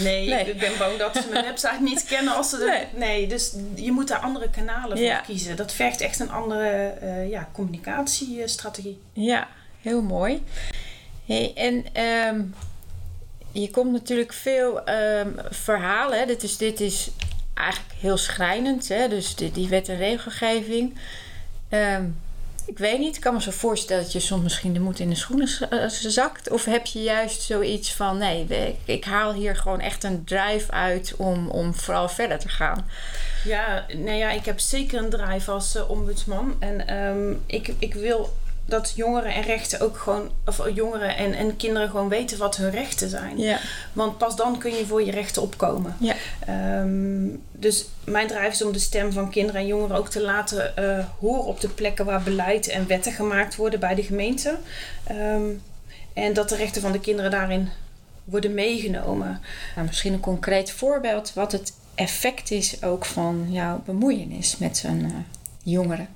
Nee, 0.02 0.26
ik 0.26 0.58
ben 0.58 0.72
bang 0.78 0.96
dat 0.96 1.16
ze 1.16 1.28
mijn 1.30 1.44
website 1.44 1.82
niet 1.82 2.04
kennen 2.14 2.34
als 2.36 2.50
ze 2.50 2.86
nee. 2.92 3.08
nee, 3.08 3.26
dus 3.26 3.54
je 3.74 3.92
moet 3.92 4.08
daar 4.08 4.18
andere 4.18 4.50
kanalen 4.50 4.98
voor 4.98 5.22
kiezen. 5.26 5.56
Dat 5.56 5.72
vergt 5.72 6.00
echt 6.00 6.20
een 6.20 6.30
andere 6.30 6.94
uh, 7.02 7.30
ja, 7.30 7.48
communicatiestrategie. 7.52 9.00
Ja, 9.12 9.48
heel 9.80 10.02
mooi. 10.02 10.42
Hey, 11.26 11.52
en 11.54 12.02
um, 12.28 12.54
je 13.52 13.70
komt 13.70 13.92
natuurlijk 13.92 14.32
veel 14.32 14.88
um, 14.88 15.36
verhalen. 15.50 16.18
Hè? 16.18 16.26
Dit, 16.26 16.42
is, 16.42 16.56
dit 16.56 16.80
is 16.80 17.10
eigenlijk 17.54 17.94
heel 18.00 18.16
schrijnend. 18.16 18.88
Hè? 18.88 19.08
Dus 19.08 19.34
die, 19.34 19.50
die 19.50 19.68
wet 19.68 19.88
en 19.88 19.96
regelgeving. 19.96 20.98
Um, 21.70 22.16
ik 22.66 22.78
weet 22.78 22.98
niet, 22.98 23.16
ik 23.16 23.20
kan 23.20 23.34
me 23.34 23.42
zo 23.42 23.50
voorstellen 23.50 24.02
dat 24.02 24.12
je 24.12 24.20
soms 24.20 24.42
misschien 24.42 24.72
de 24.72 24.80
moed 24.80 24.98
in 24.98 25.08
de 25.08 25.14
schoenen 25.14 25.48
eh, 25.70 25.88
zakt. 25.88 26.50
Of 26.50 26.64
heb 26.64 26.86
je 26.86 27.02
juist 27.02 27.42
zoiets 27.42 27.94
van: 27.94 28.18
nee, 28.18 28.76
ik 28.84 29.04
haal 29.04 29.32
hier 29.32 29.56
gewoon 29.56 29.80
echt 29.80 30.04
een 30.04 30.24
drive 30.24 30.70
uit 30.70 31.14
om, 31.16 31.48
om 31.48 31.74
vooral 31.74 32.08
verder 32.08 32.38
te 32.38 32.48
gaan? 32.48 32.86
Ja, 33.44 33.86
nou 33.88 34.16
ja, 34.16 34.30
ik 34.30 34.44
heb 34.44 34.60
zeker 34.60 34.98
een 34.98 35.10
drive 35.10 35.50
als 35.50 35.76
uh, 35.76 35.90
ombudsman. 35.90 36.56
En 36.58 36.96
um, 36.96 37.42
ik, 37.46 37.74
ik 37.78 37.94
wil 37.94 38.32
dat 38.66 38.92
jongeren 38.96 39.34
en 39.34 39.42
rechten 39.42 39.80
ook 39.80 39.98
gewoon, 39.98 40.30
of 40.46 40.68
jongeren 40.74 41.16
en, 41.16 41.34
en 41.34 41.56
kinderen 41.56 41.88
gewoon 41.90 42.08
weten 42.08 42.38
wat 42.38 42.56
hun 42.56 42.70
rechten 42.70 43.08
zijn. 43.08 43.38
Ja. 43.38 43.58
Want 43.92 44.18
pas 44.18 44.36
dan 44.36 44.58
kun 44.58 44.74
je 44.74 44.86
voor 44.86 45.04
je 45.04 45.10
rechten 45.10 45.42
opkomen. 45.42 45.96
Ja. 45.98 46.14
Um, 46.80 47.42
dus 47.52 47.86
mijn 48.04 48.26
drijf 48.26 48.52
is 48.52 48.62
om 48.62 48.72
de 48.72 48.78
stem 48.78 49.12
van 49.12 49.30
kinderen 49.30 49.60
en 49.60 49.66
jongeren 49.66 49.96
ook 49.96 50.08
te 50.08 50.22
laten 50.22 50.72
uh, 50.78 51.04
horen 51.18 51.44
op 51.44 51.60
de 51.60 51.68
plekken 51.68 52.04
waar 52.04 52.22
beleid 52.22 52.68
en 52.68 52.86
wetten 52.86 53.12
gemaakt 53.12 53.56
worden 53.56 53.80
bij 53.80 53.94
de 53.94 54.02
gemeente. 54.02 54.58
Um, 55.10 55.62
en 56.12 56.32
dat 56.32 56.48
de 56.48 56.56
rechten 56.56 56.82
van 56.82 56.92
de 56.92 57.00
kinderen 57.00 57.30
daarin 57.30 57.68
worden 58.24 58.54
meegenomen. 58.54 59.40
Nou, 59.74 59.86
misschien 59.86 60.12
een 60.12 60.20
concreet 60.20 60.70
voorbeeld 60.70 61.32
wat 61.34 61.52
het 61.52 61.72
effect 61.94 62.50
is 62.50 62.82
ook 62.82 63.04
van 63.04 63.46
jouw 63.50 63.82
bemoeienis 63.84 64.58
met 64.58 64.76
zo'n 64.76 65.04
uh, 65.04 65.12
jongeren. 65.62 66.08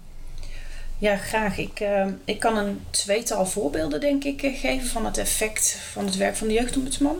Ja, 0.98 1.16
graag. 1.16 1.58
Ik, 1.58 1.80
uh, 1.80 2.06
ik 2.24 2.40
kan 2.40 2.56
een 2.56 2.80
tweetal 2.90 3.46
voorbeelden, 3.46 4.00
denk 4.00 4.24
ik, 4.24 4.42
eh, 4.42 4.58
geven 4.58 4.88
van 4.88 5.04
het 5.04 5.18
effect 5.18 5.76
van 5.92 6.04
het 6.04 6.16
werk 6.16 6.36
van 6.36 6.48
de 6.48 6.54
jeugdombudsman. 6.54 7.16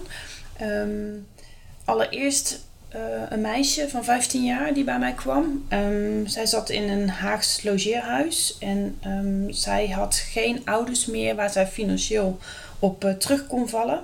Um, 0.63 1.27
allereerst 1.85 2.67
uh, 2.95 3.01
een 3.29 3.41
meisje 3.41 3.89
van 3.89 4.05
15 4.05 4.45
jaar 4.45 4.75
die 4.75 4.85
bij 4.85 4.99
mij 4.99 5.13
kwam. 5.13 5.67
Um, 5.73 6.27
zij 6.27 6.47
zat 6.47 6.71
in 6.71 6.89
een 6.89 7.09
Haags 7.09 7.63
logeerhuis 7.63 8.57
en 8.59 8.99
zij 9.49 9.89
had 9.89 10.15
geen 10.15 10.63
ouders 10.65 11.07
meer 11.07 11.35
waar 11.35 11.51
zij 11.51 11.67
financieel 11.67 12.39
op 12.79 13.05
uh, 13.05 13.13
terug 13.13 13.47
kon 13.47 13.69
vallen. 13.69 14.01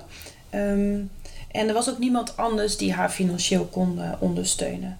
en 0.49 1.67
er 1.67 1.73
was 1.73 1.89
ook 1.89 1.99
niemand 1.99 2.37
anders 2.37 2.77
die 2.77 2.93
haar 2.93 3.09
financieel 3.09 3.65
kon 3.65 3.99
ondersteunen. 4.19 4.99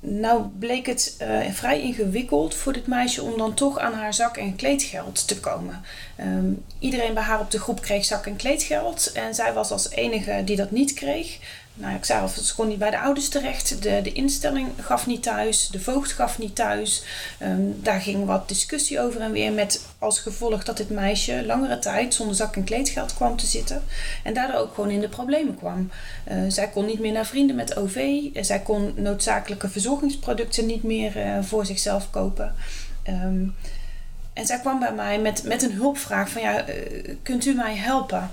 Nou 0.00 0.42
bleek 0.58 0.86
het 0.86 1.16
uh, 1.22 1.50
vrij 1.50 1.80
ingewikkeld 1.80 2.54
voor 2.54 2.72
dit 2.72 2.86
meisje 2.86 3.22
om 3.22 3.38
dan 3.38 3.54
toch 3.54 3.78
aan 3.78 3.92
haar 3.92 4.14
zak- 4.14 4.36
en 4.36 4.56
kleedgeld 4.56 5.28
te 5.28 5.40
komen. 5.40 5.82
Um, 6.20 6.64
iedereen 6.78 7.14
bij 7.14 7.22
haar 7.22 7.40
op 7.40 7.50
de 7.50 7.58
groep 7.58 7.80
kreeg 7.80 8.04
zak- 8.04 8.26
en 8.26 8.36
kleedgeld 8.36 9.12
en 9.12 9.34
zij 9.34 9.52
was 9.52 9.70
als 9.70 9.90
enige 9.90 10.42
die 10.44 10.56
dat 10.56 10.70
niet 10.70 10.92
kreeg 10.92 11.38
nou, 11.78 11.94
ik 11.94 12.04
zei 12.04 12.20
al, 12.20 12.28
het 12.34 12.54
kon 12.54 12.68
niet 12.68 12.78
bij 12.78 12.90
de 12.90 12.98
ouders 12.98 13.28
terecht. 13.28 13.82
De, 13.82 14.00
de 14.02 14.12
instelling 14.12 14.68
gaf 14.80 15.06
niet 15.06 15.22
thuis. 15.22 15.68
De 15.68 15.80
voogd 15.80 16.12
gaf 16.12 16.38
niet 16.38 16.54
thuis. 16.54 17.02
Ehm, 17.38 17.60
daar 17.76 18.00
ging 18.00 18.24
wat 18.24 18.48
discussie 18.48 19.00
over 19.00 19.20
en 19.20 19.32
weer 19.32 19.52
met 19.52 19.86
als 19.98 20.18
gevolg 20.20 20.64
dat 20.64 20.76
dit 20.76 20.90
meisje 20.90 21.46
langere 21.46 21.78
tijd 21.78 22.14
zonder 22.14 22.36
zak- 22.36 22.56
en 22.56 22.64
kleedgeld 22.64 23.14
kwam 23.14 23.36
te 23.36 23.46
zitten. 23.46 23.82
En 24.22 24.34
daardoor 24.34 24.60
ook 24.60 24.74
gewoon 24.74 24.90
in 24.90 25.00
de 25.00 25.08
problemen 25.08 25.56
kwam. 25.56 25.90
Uh, 26.30 26.42
zij 26.48 26.68
kon 26.68 26.86
niet 26.86 27.00
meer 27.00 27.12
naar 27.12 27.26
vrienden 27.26 27.56
met 27.56 27.76
OV. 27.76 28.20
zij 28.40 28.60
kon 28.60 28.94
noodzakelijke 28.96 29.68
verzorgingsproducten 29.68 30.66
niet 30.66 30.82
meer 30.82 31.16
uh, 31.16 31.38
voor 31.42 31.66
zichzelf 31.66 32.10
kopen. 32.10 32.54
Um, 33.08 33.54
en 34.32 34.46
zij 34.46 34.58
kwam 34.58 34.78
bij 34.78 34.92
mij 34.92 35.18
met, 35.18 35.42
met 35.44 35.62
een 35.62 35.72
hulpvraag 35.72 36.30
van 36.30 36.42
ja, 36.42 36.64
kunt 37.22 37.46
u 37.46 37.54
mij 37.54 37.76
helpen? 37.76 38.30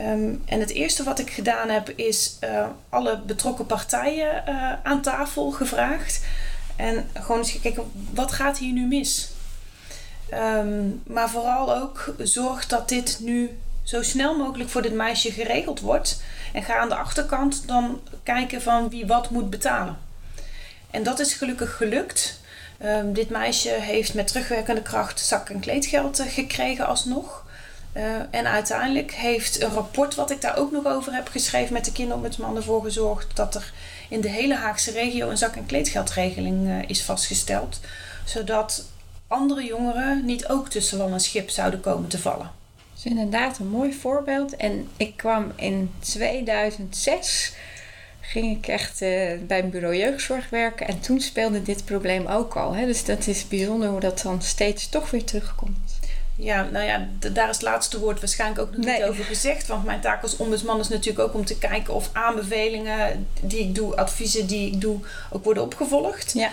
Um, 0.00 0.42
en 0.44 0.60
het 0.60 0.70
eerste 0.70 1.02
wat 1.02 1.18
ik 1.18 1.30
gedaan 1.30 1.68
heb 1.68 1.90
is 1.90 2.36
uh, 2.40 2.66
alle 2.88 3.20
betrokken 3.26 3.66
partijen 3.66 4.44
uh, 4.48 4.72
aan 4.82 5.02
tafel 5.02 5.50
gevraagd. 5.50 6.24
En 6.76 7.08
gewoon 7.14 7.38
eens 7.38 7.50
gekeken, 7.50 7.90
wat 8.10 8.32
gaat 8.32 8.58
hier 8.58 8.72
nu 8.72 8.86
mis? 8.86 9.30
Um, 10.34 11.02
maar 11.06 11.30
vooral 11.30 11.74
ook 11.76 12.14
zorg 12.18 12.66
dat 12.66 12.88
dit 12.88 13.18
nu 13.20 13.58
zo 13.82 14.02
snel 14.02 14.36
mogelijk 14.36 14.70
voor 14.70 14.82
dit 14.82 14.94
meisje 14.94 15.32
geregeld 15.32 15.80
wordt. 15.80 16.22
En 16.52 16.62
ga 16.62 16.76
aan 16.76 16.88
de 16.88 16.94
achterkant 16.94 17.68
dan 17.68 18.00
kijken 18.22 18.62
van 18.62 18.88
wie 18.88 19.06
wat 19.06 19.30
moet 19.30 19.50
betalen. 19.50 19.98
En 20.90 21.02
dat 21.02 21.18
is 21.18 21.34
gelukkig 21.34 21.76
gelukt. 21.76 22.40
Um, 22.84 23.12
dit 23.12 23.30
meisje 23.30 23.68
heeft 23.68 24.14
met 24.14 24.26
terugwerkende 24.26 24.82
kracht 24.82 25.20
zak- 25.20 25.50
en 25.50 25.60
kleedgeld 25.60 26.20
uh, 26.20 26.26
gekregen 26.26 26.86
alsnog. 26.86 27.41
Uh, 27.96 28.16
en 28.30 28.46
uiteindelijk 28.46 29.12
heeft 29.12 29.62
een 29.62 29.70
rapport 29.70 30.14
wat 30.14 30.30
ik 30.30 30.40
daar 30.40 30.58
ook 30.58 30.72
nog 30.72 30.86
over 30.86 31.12
heb 31.12 31.28
geschreven 31.28 31.72
met 31.72 31.84
de 31.84 31.92
kinderombudsman 31.92 32.56
ervoor 32.56 32.82
gezorgd 32.82 33.36
dat 33.36 33.54
er 33.54 33.72
in 34.08 34.20
de 34.20 34.28
hele 34.28 34.54
Haagse 34.54 34.90
regio 34.90 35.30
een 35.30 35.38
zak- 35.38 35.56
en 35.56 35.66
kleedgeldregeling 35.66 36.66
uh, 36.66 36.82
is 36.86 37.02
vastgesteld. 37.02 37.80
Zodat 38.24 38.84
andere 39.26 39.64
jongeren 39.64 40.24
niet 40.24 40.48
ook 40.48 40.68
tussen 40.68 40.98
wel 40.98 41.10
een 41.10 41.20
schip 41.20 41.50
zouden 41.50 41.80
komen 41.80 42.08
te 42.08 42.18
vallen. 42.18 42.50
Dat 42.76 42.98
is 42.98 43.04
inderdaad 43.04 43.58
een 43.58 43.68
mooi 43.68 43.92
voorbeeld. 43.92 44.56
En 44.56 44.88
ik 44.96 45.16
kwam 45.16 45.52
in 45.56 45.90
2006 45.98 47.52
ging 48.20 48.56
ik 48.56 48.66
echt 48.66 49.02
uh, 49.02 49.32
bij 49.46 49.58
een 49.58 49.70
bureau 49.70 49.96
jeugdzorg 49.96 50.50
werken. 50.50 50.88
En 50.88 51.00
toen 51.00 51.20
speelde 51.20 51.62
dit 51.62 51.84
probleem 51.84 52.26
ook 52.26 52.56
al. 52.56 52.74
Hè? 52.74 52.86
Dus 52.86 53.04
dat 53.04 53.26
is 53.26 53.48
bijzonder 53.48 53.88
hoe 53.88 54.00
dat 54.00 54.22
dan 54.22 54.42
steeds 54.42 54.88
toch 54.88 55.10
weer 55.10 55.24
terugkomt. 55.24 55.91
Ja, 56.36 56.68
nou 56.70 56.84
ja, 56.84 57.08
daar 57.32 57.48
is 57.48 57.56
het 57.56 57.64
laatste 57.64 57.98
woord 57.98 58.20
waarschijnlijk 58.20 58.60
ook 58.60 58.76
nog 58.76 58.86
niet 58.86 59.04
over 59.04 59.24
gezegd. 59.24 59.66
Want 59.66 59.84
mijn 59.84 60.00
taak 60.00 60.22
als 60.22 60.36
ombudsman 60.36 60.80
is 60.80 60.88
natuurlijk 60.88 61.28
ook 61.28 61.34
om 61.34 61.44
te 61.44 61.58
kijken 61.58 61.94
of 61.94 62.10
aanbevelingen 62.12 63.26
die 63.40 63.60
ik 63.60 63.74
doe, 63.74 63.96
adviezen 63.96 64.46
die 64.46 64.72
ik 64.72 64.80
doe, 64.80 64.98
ook 65.30 65.44
worden 65.44 65.62
opgevolgd. 65.62 66.32
Ja. 66.32 66.50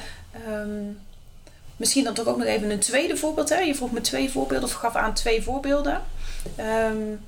Um, 0.50 1.00
misschien 1.78 2.04
dan 2.04 2.14
toch 2.14 2.28
ook 2.28 2.38
nog 2.38 2.48
even 2.48 2.70
een 2.70 2.80
tweede 2.80 3.18
voorbeeld. 3.18 3.50
Hè? 3.50 3.60
Je 3.60 3.76
vroeg 3.76 3.92
me 3.92 4.02
twee 4.02 4.30
voorbeelden 4.30 4.70
of 4.70 4.74
gaf 4.74 4.96
aan 4.96 5.14
twee 5.14 5.42
voorbeelden. 5.42 6.02
Um, 6.60 7.20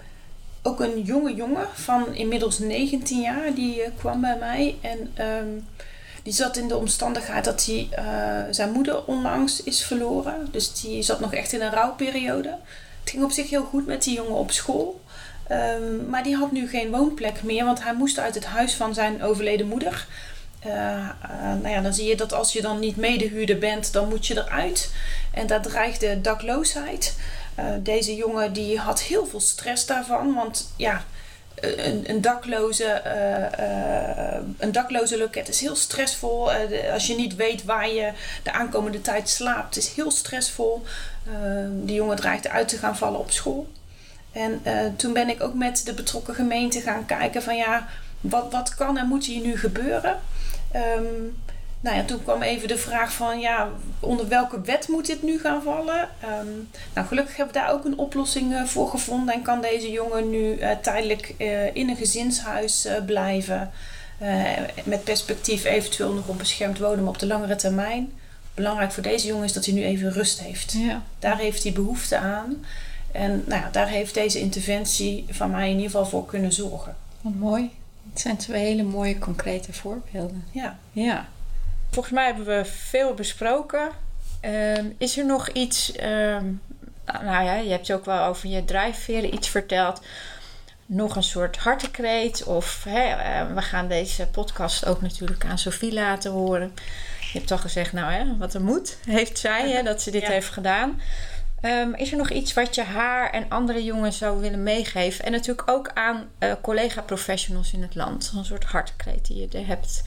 ook 0.62 0.80
een 0.80 1.02
jonge 1.02 1.34
jongen 1.36 1.68
van 1.74 2.16
inmiddels 2.16 2.60
19 2.60 3.22
jaar, 3.22 3.54
die 3.54 3.82
uh, 3.82 3.88
kwam 3.98 4.22
bij 4.22 4.38
mij. 4.40 4.76
En 4.82 5.26
um, 5.26 5.68
die 6.24 6.34
zat 6.34 6.58
in 6.58 6.68
de 6.68 6.78
omstandigheid 6.78 7.46
dat 7.46 7.66
hij 7.66 7.90
uh, 8.00 8.54
zijn 8.54 8.72
moeder 8.72 9.06
onlangs 9.06 9.64
is 9.64 9.84
verloren. 9.84 10.48
Dus 10.52 10.82
die 10.82 11.02
zat 11.02 11.20
nog 11.20 11.34
echt 11.34 11.54
in 11.54 11.62
een 11.62 11.72
rouwperiode. 11.72 12.56
Het 13.02 13.10
ging 13.10 13.24
op 13.24 13.32
zich 13.32 13.50
heel 13.50 13.64
goed 13.64 13.86
met 13.86 14.04
die 14.04 14.16
jongen 14.16 14.36
op 14.36 14.52
school. 14.52 15.02
Um, 15.52 16.10
maar 16.10 16.24
die 16.24 16.36
had 16.36 16.52
nu 16.52 16.70
geen 16.70 16.92
woonplek 16.92 17.44
meer, 17.44 17.66
want 17.66 17.84
hij 17.84 17.94
moest 17.94 18.20
uit 18.20 18.36
het 18.36 18.46
huis 18.46 18.74
van 18.74 18.94
zijn 18.94 19.24
overleden 19.24 19.68
moeder. 19.68 20.08
Uh, 20.66 21.10
nou 21.62 21.70
ja, 21.70 21.82
dan 21.82 21.94
zie 21.94 22.08
je 22.08 22.16
dat 22.16 22.34
als 22.34 22.54
je 22.54 22.62
dan 22.62 22.80
niet 22.80 22.96
medehuurder 22.96 23.58
bent, 23.58 23.94
dan 23.94 24.10
moet 24.10 24.28
je 24.28 24.38
eruit. 24.38 24.92
En 25.34 25.48
daar 25.48 25.62
dreigde 25.62 26.22
dakloosheid. 26.22 27.16
Deze 27.80 28.16
jongen 28.16 28.54
die 28.54 28.80
had 28.80 29.02
heel 29.02 29.26
veel 29.26 29.40
stress 29.40 29.86
daarvan, 29.86 30.34
want 30.34 30.72
ja, 30.76 31.06
een, 31.62 32.10
een, 32.10 32.22
dakloze, 32.22 33.02
uh, 33.06 34.42
een 34.58 34.72
dakloze 34.72 35.18
loket 35.18 35.50
is 35.50 35.62
heel 35.62 35.76
stressvol. 35.76 36.52
Als 36.94 37.08
je 37.08 37.16
niet 37.16 37.36
weet 37.36 37.64
waar 37.64 37.90
je 37.90 38.12
de 38.44 38.52
aankomende 38.52 39.02
tijd 39.02 39.30
slaapt, 39.30 39.78
is 39.78 39.94
heel 39.94 40.12
stressvol. 40.12 40.84
die 41.72 41.96
jongen 41.96 42.16
dreigt 42.16 42.48
uit 42.48 42.68
te 42.68 42.78
gaan 42.78 42.98
vallen 42.98 43.20
op 43.20 43.32
school. 43.32 43.68
En 44.32 44.62
toen 44.96 45.14
ben 45.14 45.30
ik 45.30 45.44
ook 45.44 45.54
met 45.54 45.86
de 45.86 45.94
betrokken 45.94 46.36
gemeente 46.36 46.82
gaan 46.82 47.06
kijken 47.06 47.44
van 47.44 47.56
ja, 47.56 47.88
wat, 48.22 48.52
wat 48.52 48.76
kan 48.76 48.98
en 48.98 49.08
moet 49.08 49.26
hier 49.26 49.42
nu 49.42 49.58
gebeuren? 49.58 50.20
Um, 50.76 51.38
nou 51.82 51.96
ja, 51.96 52.04
toen 52.04 52.24
kwam 52.24 52.42
even 52.42 52.68
de 52.68 52.78
vraag 52.78 53.14
van 53.14 53.40
ja, 53.40 53.70
onder 54.00 54.28
welke 54.28 54.62
wet 54.62 54.88
moet 54.88 55.06
dit 55.06 55.24
nu 55.24 55.40
gaan 55.40 55.64
vallen? 55.64 56.10
Ehm, 56.22 56.48
nou, 56.94 57.08
gelukkig 57.08 57.36
hebben 57.36 57.54
we 57.54 57.62
daar 57.62 57.72
ook 57.72 57.86
een 57.86 57.98
oplossing 57.98 58.52
uh, 58.52 58.64
voor 58.64 58.90
gevonden 58.90 59.34
en 59.34 59.42
kan 59.42 59.62
deze 59.62 59.92
jongen 59.92 60.30
nu 60.30 60.58
uh, 60.58 60.72
tijdelijk 60.72 61.36
uh, 61.38 61.76
in 61.76 61.90
een 61.90 61.96
gezinshuis 61.96 62.88
blijven. 63.06 63.72
met 64.84 65.04
perspectief 65.04 65.64
eventueel 65.64 66.14
nog 66.14 66.28
op 66.28 66.38
beschermd 66.38 66.80
wonen, 66.80 67.08
op 67.08 67.20
de 67.20 67.28
langere 67.28 67.56
termijn. 67.56 68.12
Belangrijk 68.54 68.92
voor 68.92 69.04
deze 69.04 69.28
jongen 69.28 69.44
is 69.44 69.54
dat 69.54 69.66
hij 69.66 69.74
nu 69.74 69.84
even 69.84 70.12
rust 70.12 70.42
heeft. 70.42 70.72
Ja. 70.72 71.02
Daar 71.20 71.38
heeft 71.38 71.64
hij 71.64 71.72
behoefte 71.72 72.18
aan. 72.18 72.66
En 73.12 73.44
nou 73.48 73.62
ja, 73.62 73.70
daar 73.72 73.88
heeft 73.88 74.14
deze 74.14 74.40
interventie 74.40 75.26
van 75.30 75.52
mij 75.52 75.70
in 75.70 75.76
ieder 75.76 75.92
geval 75.92 76.06
voor 76.06 76.26
kunnen 76.26 76.54
zorgen. 76.54 76.96
Wat 77.22 77.34
mooi. 77.34 77.70
Het 78.10 78.20
zijn 78.20 78.38
twee 78.38 78.64
hele 78.64 78.84
mooie 78.84 79.18
concrete 79.18 79.74
voorbeelden. 79.74 80.44
Ja. 80.52 80.78
ja. 80.92 81.28
Volgens 81.92 82.14
mij 82.14 82.26
hebben 82.26 82.46
we 82.46 82.66
veel 82.66 83.14
besproken. 83.14 83.90
Ehm, 84.40 84.86
is 84.98 85.18
er 85.18 85.26
nog 85.26 85.50
iets, 85.50 85.92
ehm, 85.92 86.46
nou 87.06 87.44
ja, 87.44 87.56
je 87.56 87.70
hebt 87.70 87.92
ook 87.92 88.06
wel 88.06 88.26
over 88.26 88.50
je 88.50 88.66
drijfveren 88.66 89.34
iets 89.34 89.50
verteld. 89.50 90.02
Nog 90.86 91.16
een 91.16 91.24
soort 91.24 91.58
hartekreet 91.58 92.44
of 92.44 92.84
hè, 92.84 93.04
ehm, 93.04 93.54
we 93.54 93.62
gaan 93.62 93.88
deze 93.88 94.28
podcast 94.28 94.86
ook 94.86 95.02
natuurlijk 95.02 95.46
aan 95.46 95.58
Sophie 95.58 95.94
laten 95.94 96.32
horen. 96.32 96.74
Je 97.20 97.38
hebt 97.38 97.48
toch 97.48 97.62
gezegd, 97.62 97.94
nou 97.94 98.12
hè, 98.12 98.38
wat 98.38 98.54
er 98.54 98.62
moet, 98.62 98.98
heeft 99.06 99.40
zij, 99.40 99.72
hè, 99.72 99.84
dat 99.84 100.02
ze 100.02 100.12
dit 100.12 100.28
heeft 100.28 100.50
gedaan. 100.50 101.02
is 101.96 102.12
er 102.12 102.18
nog 102.18 102.30
iets 102.30 102.54
wat 102.54 102.76
je 102.76 102.84
haar 102.84 103.30
en 103.30 103.46
andere 103.50 103.84
jongens 103.84 104.18
zou 104.18 104.42
willen 104.42 104.64
meegeven? 104.64 105.26
En 105.26 105.32
natuurlijk 105.32 105.70
ook 105.70 105.92
aan 105.94 106.30
uh, 106.40 106.54
collega-professionals 106.62 107.74
in 107.74 107.82
het 107.82 107.96
land. 107.96 108.32
Een 108.36 108.46
soort 108.46 108.64
hartekreet 108.64 109.26
die 109.26 109.38
je 109.38 109.58
er 109.58 109.68
hebt 109.68 110.04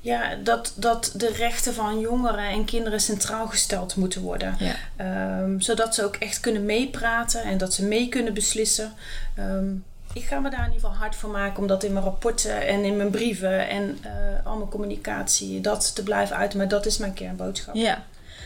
ja, 0.00 0.34
dat, 0.34 0.72
dat 0.76 1.12
de 1.14 1.32
rechten 1.32 1.74
van 1.74 2.00
jongeren 2.00 2.48
en 2.48 2.64
kinderen 2.64 3.00
centraal 3.00 3.46
gesteld 3.46 3.96
moeten 3.96 4.20
worden. 4.20 4.56
Ehm, 4.96 5.60
zodat 5.60 5.94
ze 5.94 6.04
ook 6.04 6.16
echt 6.16 6.40
kunnen 6.40 6.64
meepraten 6.64 7.42
en 7.42 7.58
dat 7.58 7.74
ze 7.74 7.84
mee 7.84 8.08
kunnen 8.08 8.34
beslissen. 8.34 8.92
Ehm, 9.34 9.72
ik 10.12 10.24
ga 10.24 10.38
me 10.38 10.50
daar 10.50 10.66
in 10.66 10.72
ieder 10.72 10.80
geval 10.80 10.96
hard 10.96 11.16
voor 11.16 11.30
maken 11.30 11.60
om 11.60 11.66
dat 11.66 11.84
in 11.84 11.92
mijn 11.92 12.04
rapporten 12.04 12.66
en 12.66 12.84
in 12.84 12.96
mijn 12.96 13.10
brieven 13.10 13.68
en 13.68 13.98
uh, 14.06 14.46
al 14.46 14.56
mijn 14.56 14.70
communicatie 14.70 15.60
dat 15.60 15.94
te 15.94 16.02
blijven 16.02 16.36
uiten. 16.36 16.58
Maar 16.58 16.68
dat 16.68 16.86
is 16.86 16.98
mijn 16.98 17.12
kernboodschap. 17.12 17.74
Ja, 17.74 18.04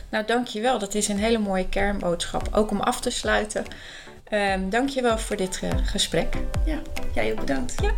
nou 0.09 0.25
dankjewel. 0.25 0.79
Dat 0.79 0.95
is 0.95 1.09
een 1.09 1.19
hele 1.19 1.39
mooie 1.39 1.69
kernboodschap. 1.69 2.49
Ook 2.53 2.71
om 2.71 2.81
af 2.81 3.01
te 3.01 3.11
sluiten. 3.11 3.65
Um, 4.31 4.71
dankjewel 4.71 5.19
voor 5.19 5.37
dit 5.37 5.61
uh, 5.65 5.71
gesprek. 5.83 6.37
Ja, 6.65 6.79
jij 7.15 7.33
ook 7.33 7.41
bedankt. 7.41 7.75
Ja. 7.83 7.91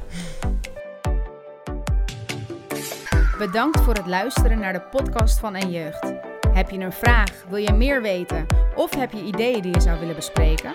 Bedankt 3.39 3.81
voor 3.81 3.95
het 3.95 4.07
luisteren 4.07 4.59
naar 4.59 4.73
de 4.73 4.81
podcast 4.81 5.39
van 5.39 5.55
En 5.55 5.71
Jeugd. 5.71 6.13
Heb 6.53 6.71
je 6.71 6.79
een 6.79 6.93
vraag, 6.93 7.45
wil 7.49 7.59
je 7.59 7.73
meer 7.73 8.03
weten 8.03 8.47
of 8.75 8.95
heb 8.95 9.13
je 9.13 9.23
ideeën 9.23 9.63
die 9.63 9.75
je 9.75 9.81
zou 9.81 10.01
willen 10.01 10.15
bespreken? 10.15 10.75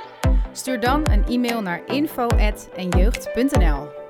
Stuur 0.51 0.79
dan 0.79 1.11
een 1.11 1.25
e-mail 1.25 1.61
naar 1.61 1.81
info@enjeugd.nl. 1.85 4.00